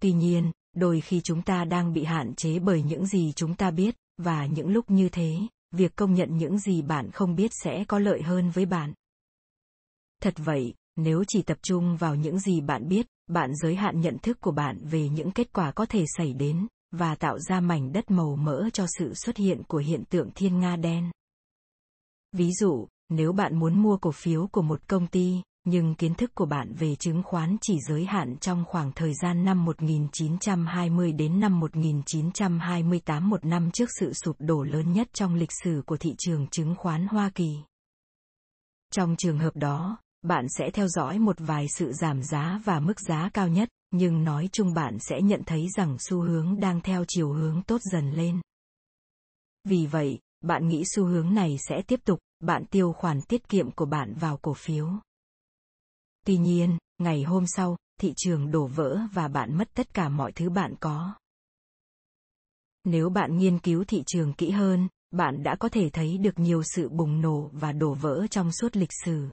Tuy 0.01 0.12
nhiên, 0.12 0.51
đôi 0.75 1.01
khi 1.01 1.21
chúng 1.23 1.41
ta 1.41 1.65
đang 1.65 1.93
bị 1.93 2.03
hạn 2.03 2.36
chế 2.36 2.60
bởi 2.60 2.84
những 2.84 3.06
gì 3.06 3.32
chúng 3.36 3.56
ta 3.56 3.71
biết, 3.71 3.95
và 4.17 4.45
những 4.45 4.69
lúc 4.69 4.91
như 4.91 5.10
thế, 5.10 5.38
việc 5.71 5.95
công 5.95 6.13
nhận 6.13 6.38
những 6.38 6.60
gì 6.60 6.82
bạn 6.82 7.12
không 7.12 7.36
biết 7.36 7.51
sẽ 7.63 7.86
có 7.88 7.99
lợi 7.99 8.21
hơn 8.21 8.49
với 8.49 8.65
bạn. 8.65 8.93
Thật 10.21 10.34
vậy, 10.38 10.73
nếu 10.95 11.23
chỉ 11.27 11.41
tập 11.41 11.58
trung 11.62 11.97
vào 11.97 12.15
những 12.15 12.39
gì 12.39 12.62
bạn 12.62 12.88
biết, 12.88 13.08
bạn 13.27 13.56
giới 13.56 13.75
hạn 13.75 14.01
nhận 14.01 14.17
thức 14.17 14.38
của 14.41 14.51
bạn 14.51 14.80
về 14.84 15.10
những 15.10 15.32
kết 15.32 15.53
quả 15.53 15.71
có 15.71 15.86
thể 15.86 16.06
xảy 16.17 16.34
đến 16.34 16.67
và 16.91 17.15
tạo 17.15 17.39
ra 17.39 17.60
mảnh 17.60 17.91
đất 17.91 18.12
màu 18.12 18.36
mỡ 18.36 18.69
cho 18.73 18.86
sự 18.97 19.13
xuất 19.13 19.38
hiện 19.38 19.63
của 19.67 19.78
hiện 19.78 20.04
tượng 20.10 20.30
thiên 20.36 20.60
nga 20.60 20.76
đen. 20.76 21.12
Ví 22.32 22.52
dụ, 22.60 22.88
nếu 23.10 23.32
bạn 23.32 23.60
muốn 23.60 23.80
mua 23.82 23.97
cổ 23.97 24.12
phiếu 24.12 24.47
của 24.47 24.62
một 24.62 24.88
công 24.88 25.08
ty, 25.08 25.41
nhưng 25.63 25.95
kiến 25.95 26.15
thức 26.15 26.32
của 26.36 26.45
bạn 26.45 26.73
về 26.73 26.95
chứng 26.95 27.23
khoán 27.23 27.58
chỉ 27.62 27.80
giới 27.88 28.06
hạn 28.06 28.38
trong 28.38 28.65
khoảng 28.67 28.91
thời 28.91 29.13
gian 29.13 29.45
năm 29.45 29.65
1920 29.65 31.12
đến 31.12 31.39
năm 31.39 31.60
1928 31.60 33.30
một 33.30 33.45
năm 33.45 33.71
trước 33.71 33.89
sự 34.00 34.13
sụp 34.13 34.36
đổ 34.39 34.63
lớn 34.63 34.93
nhất 34.93 35.08
trong 35.13 35.36
lịch 35.36 35.52
sử 35.63 35.82
của 35.86 35.97
thị 35.97 36.15
trường 36.17 36.47
chứng 36.47 36.76
khoán 36.76 37.08
Hoa 37.08 37.30
Kỳ. 37.36 37.58
Trong 38.91 39.15
trường 39.15 39.39
hợp 39.39 39.56
đó, 39.56 39.97
bạn 40.21 40.45
sẽ 40.50 40.69
theo 40.73 40.88
dõi 40.88 41.19
một 41.19 41.36
vài 41.39 41.65
sự 41.76 41.91
giảm 41.93 42.23
giá 42.23 42.62
và 42.65 42.80
mức 42.80 43.00
giá 43.00 43.30
cao 43.34 43.47
nhất, 43.47 43.69
nhưng 43.91 44.23
nói 44.23 44.50
chung 44.52 44.73
bạn 44.73 44.97
sẽ 45.00 45.21
nhận 45.21 45.41
thấy 45.45 45.67
rằng 45.78 45.97
xu 46.00 46.21
hướng 46.21 46.60
đang 46.60 46.82
theo 46.82 47.06
chiều 47.08 47.34
hướng 47.34 47.62
tốt 47.67 47.82
dần 47.91 48.12
lên. 48.12 48.41
Vì 49.63 49.86
vậy, 49.86 50.19
bạn 50.41 50.67
nghĩ 50.67 50.84
xu 50.86 51.06
hướng 51.06 51.34
này 51.34 51.58
sẽ 51.67 51.82
tiếp 51.88 52.00
tục, 52.06 52.19
bạn 52.39 52.65
tiêu 52.65 52.93
khoản 52.93 53.21
tiết 53.21 53.50
kiệm 53.50 53.71
của 53.71 53.86
bạn 53.86 54.13
vào 54.13 54.38
cổ 54.38 54.54
phiếu. 54.54 54.89
Tuy 56.26 56.38
nhiên, 56.38 56.78
ngày 56.97 57.23
hôm 57.23 57.45
sau, 57.47 57.78
thị 58.02 58.13
trường 58.15 58.52
đổ 58.52 58.67
vỡ 58.67 59.00
và 59.13 59.28
bạn 59.28 59.58
mất 59.58 59.69
tất 59.73 59.93
cả 59.93 60.10
mọi 60.10 60.32
thứ 60.32 60.50
bạn 60.50 60.76
có. 60.80 61.13
Nếu 62.84 63.10
bạn 63.10 63.38
nghiên 63.38 63.60
cứu 63.60 63.84
thị 63.84 64.04
trường 64.08 64.34
kỹ 64.34 64.50
hơn, 64.50 64.88
bạn 65.12 65.43
đã 65.43 65.56
có 65.60 65.69
thể 65.69 65.89
thấy 65.89 66.17
được 66.17 66.39
nhiều 66.39 66.63
sự 66.63 66.89
bùng 66.89 67.21
nổ 67.21 67.50
và 67.54 67.71
đổ 67.71 67.93
vỡ 67.93 68.28
trong 68.32 68.52
suốt 68.52 68.76
lịch 68.76 68.91
sử. 69.06 69.30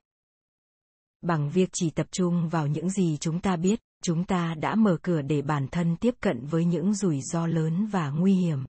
Bằng 1.20 1.50
việc 1.50 1.68
chỉ 1.72 1.90
tập 1.90 2.06
trung 2.10 2.48
vào 2.48 2.66
những 2.66 2.90
gì 2.90 3.16
chúng 3.20 3.40
ta 3.40 3.56
biết, 3.56 3.80
chúng 4.04 4.24
ta 4.24 4.54
đã 4.54 4.74
mở 4.74 4.96
cửa 5.02 5.22
để 5.22 5.42
bản 5.42 5.68
thân 5.68 5.96
tiếp 5.96 6.14
cận 6.20 6.46
với 6.46 6.64
những 6.64 6.94
rủi 6.94 7.20
ro 7.20 7.46
lớn 7.46 7.86
và 7.86 8.10
nguy 8.10 8.34
hiểm. 8.34 8.64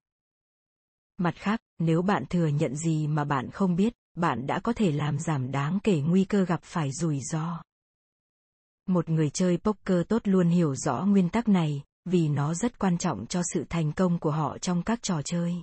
Mặt 1.17 1.35
khác, 1.35 1.59
nếu 1.79 2.01
bạn 2.01 2.25
thừa 2.29 2.47
nhận 2.47 2.75
gì 2.75 3.07
mà 3.07 3.23
bạn 3.23 3.51
không 3.51 3.75
biết, 3.75 3.93
bạn 4.17 4.47
đã 4.47 4.59
có 4.59 4.73
thể 4.73 4.91
làm 4.91 5.19
giảm 5.19 5.51
đáng 5.51 5.79
kể 5.83 6.01
nguy 6.01 6.25
cơ 6.25 6.45
gặp 6.45 6.59
phải 6.63 6.91
rủi 6.91 7.19
ro. 7.31 7.63
Một 8.87 9.09
người 9.09 9.29
chơi 9.29 9.57
poker 9.57 10.07
tốt 10.07 10.21
luôn 10.23 10.49
hiểu 10.49 10.75
rõ 10.75 11.05
nguyên 11.05 11.29
tắc 11.29 11.47
này, 11.47 11.83
vì 12.05 12.27
nó 12.27 12.53
rất 12.53 12.79
quan 12.79 12.97
trọng 12.97 13.25
cho 13.27 13.41
sự 13.53 13.65
thành 13.69 13.91
công 13.91 14.19
của 14.19 14.31
họ 14.31 14.57
trong 14.57 14.83
các 14.83 14.99
trò 15.03 15.21
chơi. 15.25 15.53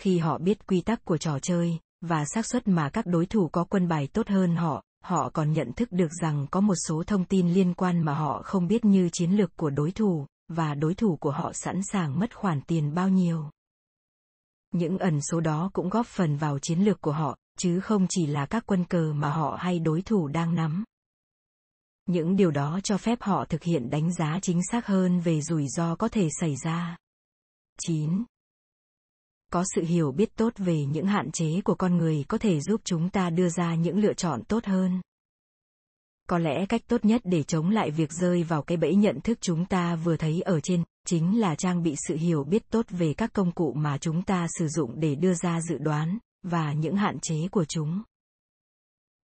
Khi 0.00 0.18
họ 0.18 0.38
biết 0.38 0.66
quy 0.66 0.80
tắc 0.80 1.04
của 1.04 1.18
trò 1.18 1.38
chơi 1.38 1.78
và 2.00 2.24
xác 2.24 2.46
suất 2.46 2.68
mà 2.68 2.90
các 2.90 3.06
đối 3.06 3.26
thủ 3.26 3.48
có 3.48 3.64
quân 3.64 3.88
bài 3.88 4.08
tốt 4.12 4.28
hơn 4.28 4.56
họ 4.56 4.85
họ 5.06 5.30
còn 5.30 5.52
nhận 5.52 5.72
thức 5.72 5.92
được 5.92 6.12
rằng 6.22 6.46
có 6.50 6.60
một 6.60 6.74
số 6.88 7.02
thông 7.06 7.24
tin 7.24 7.48
liên 7.48 7.74
quan 7.74 8.00
mà 8.00 8.14
họ 8.14 8.42
không 8.44 8.66
biết 8.66 8.84
như 8.84 9.08
chiến 9.12 9.30
lược 9.30 9.56
của 9.56 9.70
đối 9.70 9.90
thủ 9.90 10.26
và 10.48 10.74
đối 10.74 10.94
thủ 10.94 11.16
của 11.16 11.30
họ 11.30 11.52
sẵn 11.52 11.80
sàng 11.92 12.18
mất 12.18 12.36
khoản 12.36 12.60
tiền 12.60 12.94
bao 12.94 13.08
nhiêu. 13.08 13.50
Những 14.72 14.98
ẩn 14.98 15.20
số 15.20 15.40
đó 15.40 15.70
cũng 15.72 15.88
góp 15.88 16.06
phần 16.06 16.36
vào 16.36 16.58
chiến 16.58 16.80
lược 16.80 17.00
của 17.00 17.12
họ, 17.12 17.36
chứ 17.58 17.80
không 17.80 18.06
chỉ 18.08 18.26
là 18.26 18.46
các 18.46 18.64
quân 18.66 18.84
cờ 18.84 19.12
mà 19.12 19.30
họ 19.30 19.56
hay 19.60 19.78
đối 19.78 20.02
thủ 20.02 20.28
đang 20.28 20.54
nắm. 20.54 20.84
Những 22.06 22.36
điều 22.36 22.50
đó 22.50 22.80
cho 22.84 22.98
phép 22.98 23.22
họ 23.22 23.44
thực 23.44 23.62
hiện 23.62 23.90
đánh 23.90 24.12
giá 24.12 24.38
chính 24.42 24.60
xác 24.70 24.86
hơn 24.86 25.20
về 25.20 25.40
rủi 25.40 25.68
ro 25.68 25.96
có 25.96 26.08
thể 26.08 26.28
xảy 26.40 26.54
ra. 26.64 26.96
9 27.78 28.24
có 29.52 29.64
sự 29.74 29.82
hiểu 29.82 30.12
biết 30.12 30.36
tốt 30.36 30.52
về 30.56 30.84
những 30.84 31.06
hạn 31.06 31.30
chế 31.30 31.60
của 31.64 31.74
con 31.74 31.96
người 31.96 32.24
có 32.28 32.38
thể 32.38 32.60
giúp 32.60 32.80
chúng 32.84 33.08
ta 33.08 33.30
đưa 33.30 33.48
ra 33.48 33.74
những 33.74 33.98
lựa 33.98 34.14
chọn 34.14 34.42
tốt 34.44 34.64
hơn. 34.64 35.00
Có 36.28 36.38
lẽ 36.38 36.66
cách 36.66 36.82
tốt 36.88 37.04
nhất 37.04 37.20
để 37.24 37.42
chống 37.42 37.70
lại 37.70 37.90
việc 37.90 38.12
rơi 38.12 38.42
vào 38.42 38.62
cái 38.62 38.76
bẫy 38.76 38.94
nhận 38.94 39.20
thức 39.20 39.38
chúng 39.40 39.64
ta 39.64 39.96
vừa 39.96 40.16
thấy 40.16 40.40
ở 40.40 40.60
trên 40.60 40.84
chính 41.06 41.40
là 41.40 41.54
trang 41.54 41.82
bị 41.82 41.94
sự 42.08 42.16
hiểu 42.16 42.44
biết 42.44 42.70
tốt 42.70 42.86
về 42.90 43.14
các 43.14 43.32
công 43.32 43.52
cụ 43.52 43.72
mà 43.72 43.98
chúng 43.98 44.22
ta 44.22 44.46
sử 44.58 44.68
dụng 44.68 45.00
để 45.00 45.14
đưa 45.14 45.34
ra 45.34 45.60
dự 45.60 45.78
đoán 45.78 46.18
và 46.42 46.72
những 46.72 46.96
hạn 46.96 47.18
chế 47.22 47.48
của 47.48 47.64
chúng. 47.64 48.02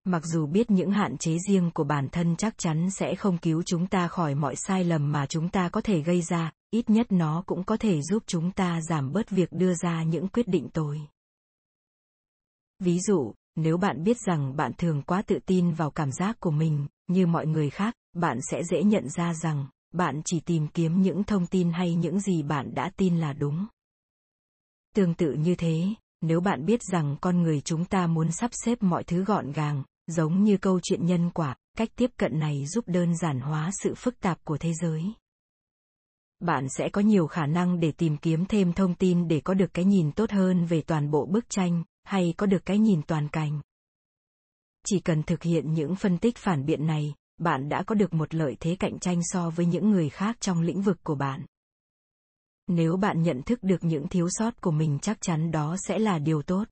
Mặc 0.04 0.22
dù 0.24 0.46
biết 0.46 0.70
những 0.70 0.90
hạn 0.90 1.18
chế 1.18 1.36
riêng 1.48 1.70
của 1.74 1.84
bản 1.84 2.08
thân 2.08 2.36
chắc 2.36 2.58
chắn 2.58 2.90
sẽ 2.90 3.14
không 3.14 3.38
cứu 3.38 3.62
chúng 3.62 3.86
ta 3.86 4.08
khỏi 4.08 4.34
mọi 4.34 4.54
sai 4.56 4.84
lầm 4.84 5.12
mà 5.12 5.26
chúng 5.26 5.48
ta 5.48 5.68
có 5.68 5.80
thể 5.80 6.00
gây 6.00 6.22
ra 6.22 6.52
ít 6.72 6.90
nhất 6.90 7.06
nó 7.10 7.42
cũng 7.46 7.64
có 7.64 7.76
thể 7.76 8.02
giúp 8.02 8.22
chúng 8.26 8.50
ta 8.52 8.80
giảm 8.80 9.12
bớt 9.12 9.30
việc 9.30 9.52
đưa 9.52 9.74
ra 9.74 10.02
những 10.02 10.28
quyết 10.28 10.48
định 10.48 10.68
tồi. 10.68 11.00
Ví 12.78 12.98
dụ, 13.00 13.34
nếu 13.56 13.76
bạn 13.76 14.04
biết 14.04 14.16
rằng 14.26 14.56
bạn 14.56 14.72
thường 14.78 15.02
quá 15.02 15.22
tự 15.22 15.38
tin 15.46 15.72
vào 15.72 15.90
cảm 15.90 16.12
giác 16.12 16.40
của 16.40 16.50
mình, 16.50 16.86
như 17.06 17.26
mọi 17.26 17.46
người 17.46 17.70
khác, 17.70 17.94
bạn 18.12 18.38
sẽ 18.50 18.62
dễ 18.64 18.82
nhận 18.82 19.08
ra 19.08 19.34
rằng 19.34 19.66
bạn 19.92 20.22
chỉ 20.24 20.40
tìm 20.40 20.68
kiếm 20.68 21.02
những 21.02 21.24
thông 21.24 21.46
tin 21.46 21.72
hay 21.72 21.94
những 21.94 22.20
gì 22.20 22.42
bạn 22.42 22.74
đã 22.74 22.90
tin 22.96 23.18
là 23.18 23.32
đúng. 23.32 23.66
Tương 24.94 25.14
tự 25.14 25.32
như 25.32 25.54
thế, 25.54 25.84
nếu 26.20 26.40
bạn 26.40 26.66
biết 26.66 26.80
rằng 26.82 27.16
con 27.20 27.42
người 27.42 27.60
chúng 27.60 27.84
ta 27.84 28.06
muốn 28.06 28.32
sắp 28.32 28.50
xếp 28.64 28.82
mọi 28.82 29.04
thứ 29.04 29.24
gọn 29.24 29.52
gàng, 29.52 29.82
giống 30.06 30.44
như 30.44 30.56
câu 30.56 30.80
chuyện 30.82 31.06
nhân 31.06 31.30
quả, 31.30 31.56
cách 31.78 31.88
tiếp 31.96 32.10
cận 32.16 32.38
này 32.38 32.66
giúp 32.66 32.84
đơn 32.86 33.16
giản 33.16 33.40
hóa 33.40 33.70
sự 33.82 33.94
phức 33.94 34.20
tạp 34.20 34.44
của 34.44 34.58
thế 34.58 34.72
giới 34.74 35.02
bạn 36.42 36.68
sẽ 36.68 36.88
có 36.88 37.00
nhiều 37.00 37.26
khả 37.26 37.46
năng 37.46 37.80
để 37.80 37.92
tìm 37.92 38.16
kiếm 38.16 38.44
thêm 38.46 38.72
thông 38.72 38.94
tin 38.94 39.28
để 39.28 39.40
có 39.40 39.54
được 39.54 39.74
cái 39.74 39.84
nhìn 39.84 40.12
tốt 40.12 40.30
hơn 40.30 40.64
về 40.64 40.82
toàn 40.82 41.10
bộ 41.10 41.26
bức 41.26 41.48
tranh, 41.48 41.84
hay 42.04 42.34
có 42.36 42.46
được 42.46 42.64
cái 42.64 42.78
nhìn 42.78 43.02
toàn 43.02 43.28
cảnh. 43.28 43.60
Chỉ 44.86 45.00
cần 45.00 45.22
thực 45.22 45.42
hiện 45.42 45.72
những 45.72 45.96
phân 45.96 46.18
tích 46.18 46.36
phản 46.36 46.64
biện 46.64 46.86
này, 46.86 47.14
bạn 47.38 47.68
đã 47.68 47.82
có 47.86 47.94
được 47.94 48.14
một 48.14 48.34
lợi 48.34 48.56
thế 48.60 48.76
cạnh 48.76 48.98
tranh 48.98 49.20
so 49.22 49.50
với 49.50 49.66
những 49.66 49.90
người 49.90 50.08
khác 50.08 50.36
trong 50.40 50.60
lĩnh 50.60 50.82
vực 50.82 50.98
của 51.02 51.14
bạn. 51.14 51.46
Nếu 52.66 52.96
bạn 52.96 53.22
nhận 53.22 53.42
thức 53.42 53.58
được 53.62 53.84
những 53.84 54.08
thiếu 54.08 54.26
sót 54.30 54.60
của 54.60 54.70
mình 54.70 54.98
chắc 55.02 55.20
chắn 55.20 55.50
đó 55.50 55.76
sẽ 55.88 55.98
là 55.98 56.18
điều 56.18 56.42
tốt. 56.42 56.64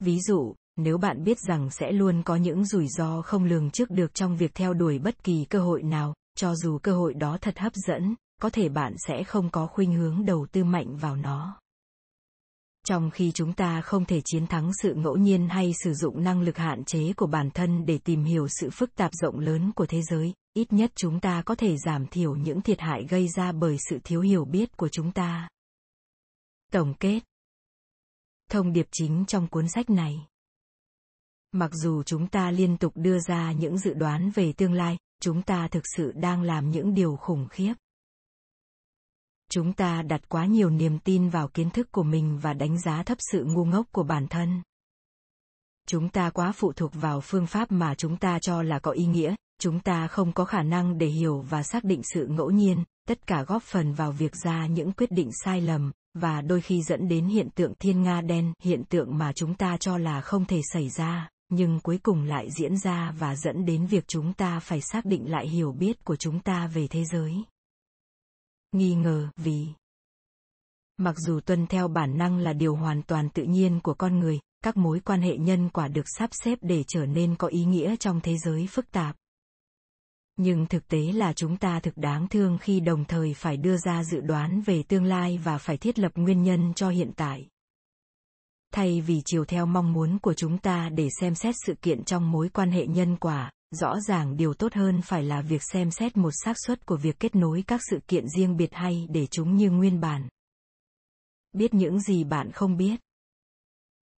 Ví 0.00 0.20
dụ, 0.20 0.54
nếu 0.76 0.98
bạn 0.98 1.24
biết 1.24 1.38
rằng 1.40 1.70
sẽ 1.70 1.92
luôn 1.92 2.22
có 2.22 2.36
những 2.36 2.64
rủi 2.64 2.88
ro 2.88 3.22
không 3.22 3.44
lường 3.44 3.70
trước 3.70 3.90
được 3.90 4.14
trong 4.14 4.36
việc 4.36 4.54
theo 4.54 4.74
đuổi 4.74 4.98
bất 4.98 5.24
kỳ 5.24 5.44
cơ 5.44 5.60
hội 5.60 5.82
nào, 5.82 6.14
cho 6.36 6.54
dù 6.54 6.78
cơ 6.78 6.92
hội 6.92 7.14
đó 7.14 7.38
thật 7.40 7.58
hấp 7.58 7.72
dẫn 7.74 8.14
có 8.42 8.50
thể 8.50 8.68
bạn 8.68 8.94
sẽ 9.06 9.24
không 9.24 9.50
có 9.50 9.66
khuynh 9.66 9.94
hướng 9.94 10.24
đầu 10.24 10.46
tư 10.52 10.64
mạnh 10.64 10.96
vào 10.96 11.16
nó. 11.16 11.60
Trong 12.86 13.10
khi 13.10 13.32
chúng 13.32 13.52
ta 13.52 13.80
không 13.80 14.04
thể 14.04 14.20
chiến 14.24 14.46
thắng 14.46 14.70
sự 14.82 14.94
ngẫu 14.94 15.16
nhiên 15.16 15.48
hay 15.48 15.72
sử 15.84 15.94
dụng 15.94 16.24
năng 16.24 16.40
lực 16.40 16.56
hạn 16.56 16.84
chế 16.84 17.12
của 17.12 17.26
bản 17.26 17.50
thân 17.50 17.86
để 17.86 17.98
tìm 17.98 18.24
hiểu 18.24 18.48
sự 18.48 18.70
phức 18.70 18.94
tạp 18.94 19.10
rộng 19.14 19.38
lớn 19.38 19.72
của 19.72 19.86
thế 19.86 20.02
giới, 20.02 20.32
ít 20.54 20.72
nhất 20.72 20.92
chúng 20.94 21.20
ta 21.20 21.42
có 21.42 21.54
thể 21.54 21.76
giảm 21.76 22.06
thiểu 22.06 22.36
những 22.36 22.60
thiệt 22.60 22.80
hại 22.80 23.06
gây 23.08 23.28
ra 23.28 23.52
bởi 23.52 23.76
sự 23.90 23.98
thiếu 24.04 24.20
hiểu 24.20 24.44
biết 24.44 24.76
của 24.76 24.88
chúng 24.88 25.12
ta. 25.12 25.48
Tổng 26.72 26.94
kết. 27.00 27.20
Thông 28.50 28.72
điệp 28.72 28.86
chính 28.92 29.24
trong 29.28 29.48
cuốn 29.48 29.68
sách 29.68 29.90
này. 29.90 30.26
Mặc 31.52 31.70
dù 31.74 32.02
chúng 32.02 32.26
ta 32.26 32.50
liên 32.50 32.76
tục 32.76 32.92
đưa 32.94 33.18
ra 33.18 33.52
những 33.52 33.78
dự 33.78 33.94
đoán 33.94 34.30
về 34.30 34.52
tương 34.52 34.72
lai, 34.72 34.98
chúng 35.20 35.42
ta 35.42 35.68
thực 35.68 35.82
sự 35.96 36.12
đang 36.12 36.42
làm 36.42 36.70
những 36.70 36.94
điều 36.94 37.16
khủng 37.16 37.48
khiếp 37.48 37.74
chúng 39.50 39.72
ta 39.72 40.02
đặt 40.02 40.28
quá 40.28 40.46
nhiều 40.46 40.70
niềm 40.70 40.98
tin 40.98 41.28
vào 41.28 41.48
kiến 41.48 41.70
thức 41.70 41.92
của 41.92 42.02
mình 42.02 42.38
và 42.42 42.52
đánh 42.52 42.80
giá 42.80 43.02
thấp 43.02 43.18
sự 43.32 43.44
ngu 43.44 43.64
ngốc 43.64 43.86
của 43.92 44.02
bản 44.02 44.26
thân. 44.28 44.62
Chúng 45.88 46.08
ta 46.08 46.30
quá 46.30 46.52
phụ 46.52 46.72
thuộc 46.72 46.90
vào 46.94 47.20
phương 47.20 47.46
pháp 47.46 47.72
mà 47.72 47.94
chúng 47.94 48.16
ta 48.16 48.38
cho 48.38 48.62
là 48.62 48.78
có 48.78 48.90
ý 48.90 49.06
nghĩa. 49.06 49.34
Chúng 49.60 49.80
ta 49.80 50.06
không 50.06 50.32
có 50.32 50.44
khả 50.44 50.62
năng 50.62 50.98
để 50.98 51.06
hiểu 51.06 51.40
và 51.40 51.62
xác 51.62 51.84
định 51.84 52.02
sự 52.14 52.26
ngẫu 52.26 52.50
nhiên. 52.50 52.84
Tất 53.08 53.26
cả 53.26 53.42
góp 53.42 53.62
phần 53.62 53.92
vào 53.92 54.12
việc 54.12 54.36
ra 54.44 54.66
những 54.66 54.92
quyết 54.92 55.10
định 55.10 55.30
sai 55.44 55.60
lầm 55.60 55.92
và 56.14 56.40
đôi 56.40 56.60
khi 56.60 56.82
dẫn 56.82 57.08
đến 57.08 57.26
hiện 57.26 57.48
tượng 57.50 57.74
thiên 57.78 58.02
nga 58.02 58.20
đen, 58.20 58.52
hiện 58.62 58.84
tượng 58.84 59.18
mà 59.18 59.32
chúng 59.32 59.54
ta 59.54 59.76
cho 59.76 59.98
là 59.98 60.20
không 60.20 60.44
thể 60.44 60.60
xảy 60.72 60.88
ra, 60.88 61.28
nhưng 61.48 61.80
cuối 61.80 61.98
cùng 62.02 62.24
lại 62.24 62.48
diễn 62.58 62.78
ra 62.78 63.14
và 63.18 63.36
dẫn 63.36 63.64
đến 63.64 63.86
việc 63.86 64.04
chúng 64.08 64.32
ta 64.32 64.60
phải 64.60 64.80
xác 64.80 65.04
định 65.04 65.30
lại 65.30 65.48
hiểu 65.48 65.72
biết 65.72 66.04
của 66.04 66.16
chúng 66.16 66.40
ta 66.40 66.66
về 66.66 66.86
thế 66.86 67.04
giới 67.04 67.34
nghi 68.72 68.94
ngờ 68.94 69.28
vì. 69.36 69.66
Mặc 70.96 71.14
dù 71.18 71.40
tuân 71.40 71.66
theo 71.66 71.88
bản 71.88 72.18
năng 72.18 72.38
là 72.38 72.52
điều 72.52 72.76
hoàn 72.76 73.02
toàn 73.02 73.28
tự 73.30 73.42
nhiên 73.42 73.80
của 73.80 73.94
con 73.94 74.18
người, 74.18 74.40
các 74.64 74.76
mối 74.76 75.00
quan 75.00 75.22
hệ 75.22 75.36
nhân 75.36 75.68
quả 75.68 75.88
được 75.88 76.04
sắp 76.18 76.30
xếp 76.32 76.58
để 76.62 76.84
trở 76.88 77.06
nên 77.06 77.36
có 77.36 77.48
ý 77.48 77.64
nghĩa 77.64 77.96
trong 77.96 78.20
thế 78.20 78.36
giới 78.38 78.66
phức 78.66 78.90
tạp. 78.90 79.16
Nhưng 80.36 80.66
thực 80.66 80.88
tế 80.88 81.12
là 81.12 81.32
chúng 81.32 81.56
ta 81.56 81.80
thực 81.80 81.96
đáng 81.96 82.28
thương 82.28 82.58
khi 82.58 82.80
đồng 82.80 83.04
thời 83.04 83.34
phải 83.34 83.56
đưa 83.56 83.76
ra 83.76 84.04
dự 84.04 84.20
đoán 84.20 84.62
về 84.66 84.82
tương 84.82 85.04
lai 85.04 85.38
và 85.38 85.58
phải 85.58 85.76
thiết 85.76 85.98
lập 85.98 86.12
nguyên 86.14 86.42
nhân 86.42 86.74
cho 86.74 86.88
hiện 86.88 87.12
tại. 87.16 87.48
Thay 88.72 89.00
vì 89.00 89.22
chiều 89.24 89.44
theo 89.44 89.66
mong 89.66 89.92
muốn 89.92 90.18
của 90.18 90.34
chúng 90.34 90.58
ta 90.58 90.88
để 90.88 91.08
xem 91.20 91.34
xét 91.34 91.54
sự 91.66 91.74
kiện 91.74 92.04
trong 92.04 92.30
mối 92.30 92.48
quan 92.48 92.70
hệ 92.70 92.86
nhân 92.86 93.16
quả 93.16 93.50
rõ 93.70 94.00
ràng 94.00 94.36
điều 94.36 94.54
tốt 94.54 94.74
hơn 94.74 95.00
phải 95.02 95.22
là 95.22 95.40
việc 95.40 95.62
xem 95.72 95.90
xét 95.90 96.16
một 96.16 96.30
xác 96.44 96.56
suất 96.66 96.86
của 96.86 96.96
việc 96.96 97.20
kết 97.20 97.34
nối 97.34 97.64
các 97.66 97.80
sự 97.90 97.98
kiện 98.08 98.28
riêng 98.28 98.56
biệt 98.56 98.74
hay 98.74 99.06
để 99.10 99.26
chúng 99.26 99.56
như 99.56 99.70
nguyên 99.70 100.00
bản. 100.00 100.28
Biết 101.52 101.74
những 101.74 102.00
gì 102.00 102.24
bạn 102.24 102.52
không 102.52 102.76
biết. 102.76 103.00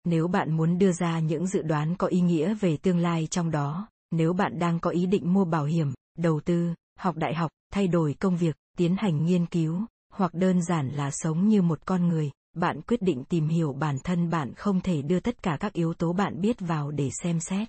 Nếu 0.03 0.27
bạn 0.27 0.57
muốn 0.57 0.77
đưa 0.77 0.91
ra 0.91 1.19
những 1.19 1.47
dự 1.47 1.61
đoán 1.61 1.95
có 1.95 2.07
ý 2.07 2.21
nghĩa 2.21 2.53
về 2.53 2.77
tương 2.77 2.97
lai 2.97 3.27
trong 3.31 3.51
đó, 3.51 3.87
nếu 4.11 4.33
bạn 4.33 4.59
đang 4.59 4.79
có 4.79 4.89
ý 4.89 5.05
định 5.05 5.33
mua 5.33 5.45
bảo 5.45 5.65
hiểm, 5.65 5.93
đầu 6.17 6.41
tư, 6.45 6.73
học 6.99 7.15
đại 7.15 7.35
học, 7.35 7.51
thay 7.73 7.87
đổi 7.87 8.13
công 8.13 8.37
việc, 8.37 8.55
tiến 8.77 8.95
hành 8.99 9.25
nghiên 9.25 9.45
cứu, 9.45 9.85
hoặc 10.13 10.33
đơn 10.33 10.61
giản 10.61 10.89
là 10.89 11.11
sống 11.11 11.47
như 11.47 11.61
một 11.61 11.85
con 11.85 12.07
người, 12.07 12.31
bạn 12.55 12.81
quyết 12.81 13.01
định 13.01 13.23
tìm 13.23 13.47
hiểu 13.47 13.73
bản 13.73 13.97
thân 14.03 14.29
bạn 14.29 14.53
không 14.53 14.81
thể 14.81 15.01
đưa 15.01 15.19
tất 15.19 15.43
cả 15.43 15.57
các 15.59 15.73
yếu 15.73 15.93
tố 15.93 16.13
bạn 16.13 16.41
biết 16.41 16.59
vào 16.59 16.91
để 16.91 17.09
xem 17.23 17.39
xét 17.39 17.67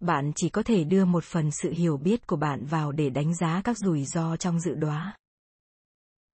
bạn 0.00 0.32
chỉ 0.36 0.48
có 0.48 0.62
thể 0.62 0.84
đưa 0.84 1.04
một 1.04 1.24
phần 1.24 1.50
sự 1.50 1.70
hiểu 1.70 1.96
biết 1.96 2.26
của 2.26 2.36
bạn 2.36 2.66
vào 2.66 2.92
để 2.92 3.10
đánh 3.10 3.34
giá 3.34 3.60
các 3.64 3.78
rủi 3.78 4.04
ro 4.04 4.36
trong 4.36 4.60
dự 4.60 4.74
đoán 4.74 5.10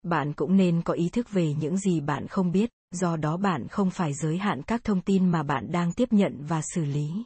bạn 0.04 0.32
cũng 0.32 0.56
nên 0.56 0.82
có 0.82 0.94
ý 0.94 1.08
thức 1.08 1.30
về 1.30 1.54
những 1.60 1.78
gì 1.78 2.00
bạn 2.00 2.28
không 2.28 2.52
biết, 2.52 2.70
do 2.90 3.16
đó 3.16 3.36
bạn 3.36 3.68
không 3.68 3.90
phải 3.90 4.12
giới 4.14 4.38
hạn 4.38 4.62
các 4.62 4.84
thông 4.84 5.00
tin 5.00 5.28
mà 5.28 5.42
bạn 5.42 5.72
đang 5.72 5.92
tiếp 5.92 6.12
nhận 6.12 6.44
và 6.48 6.62
xử 6.74 6.84
lý. 6.84 7.24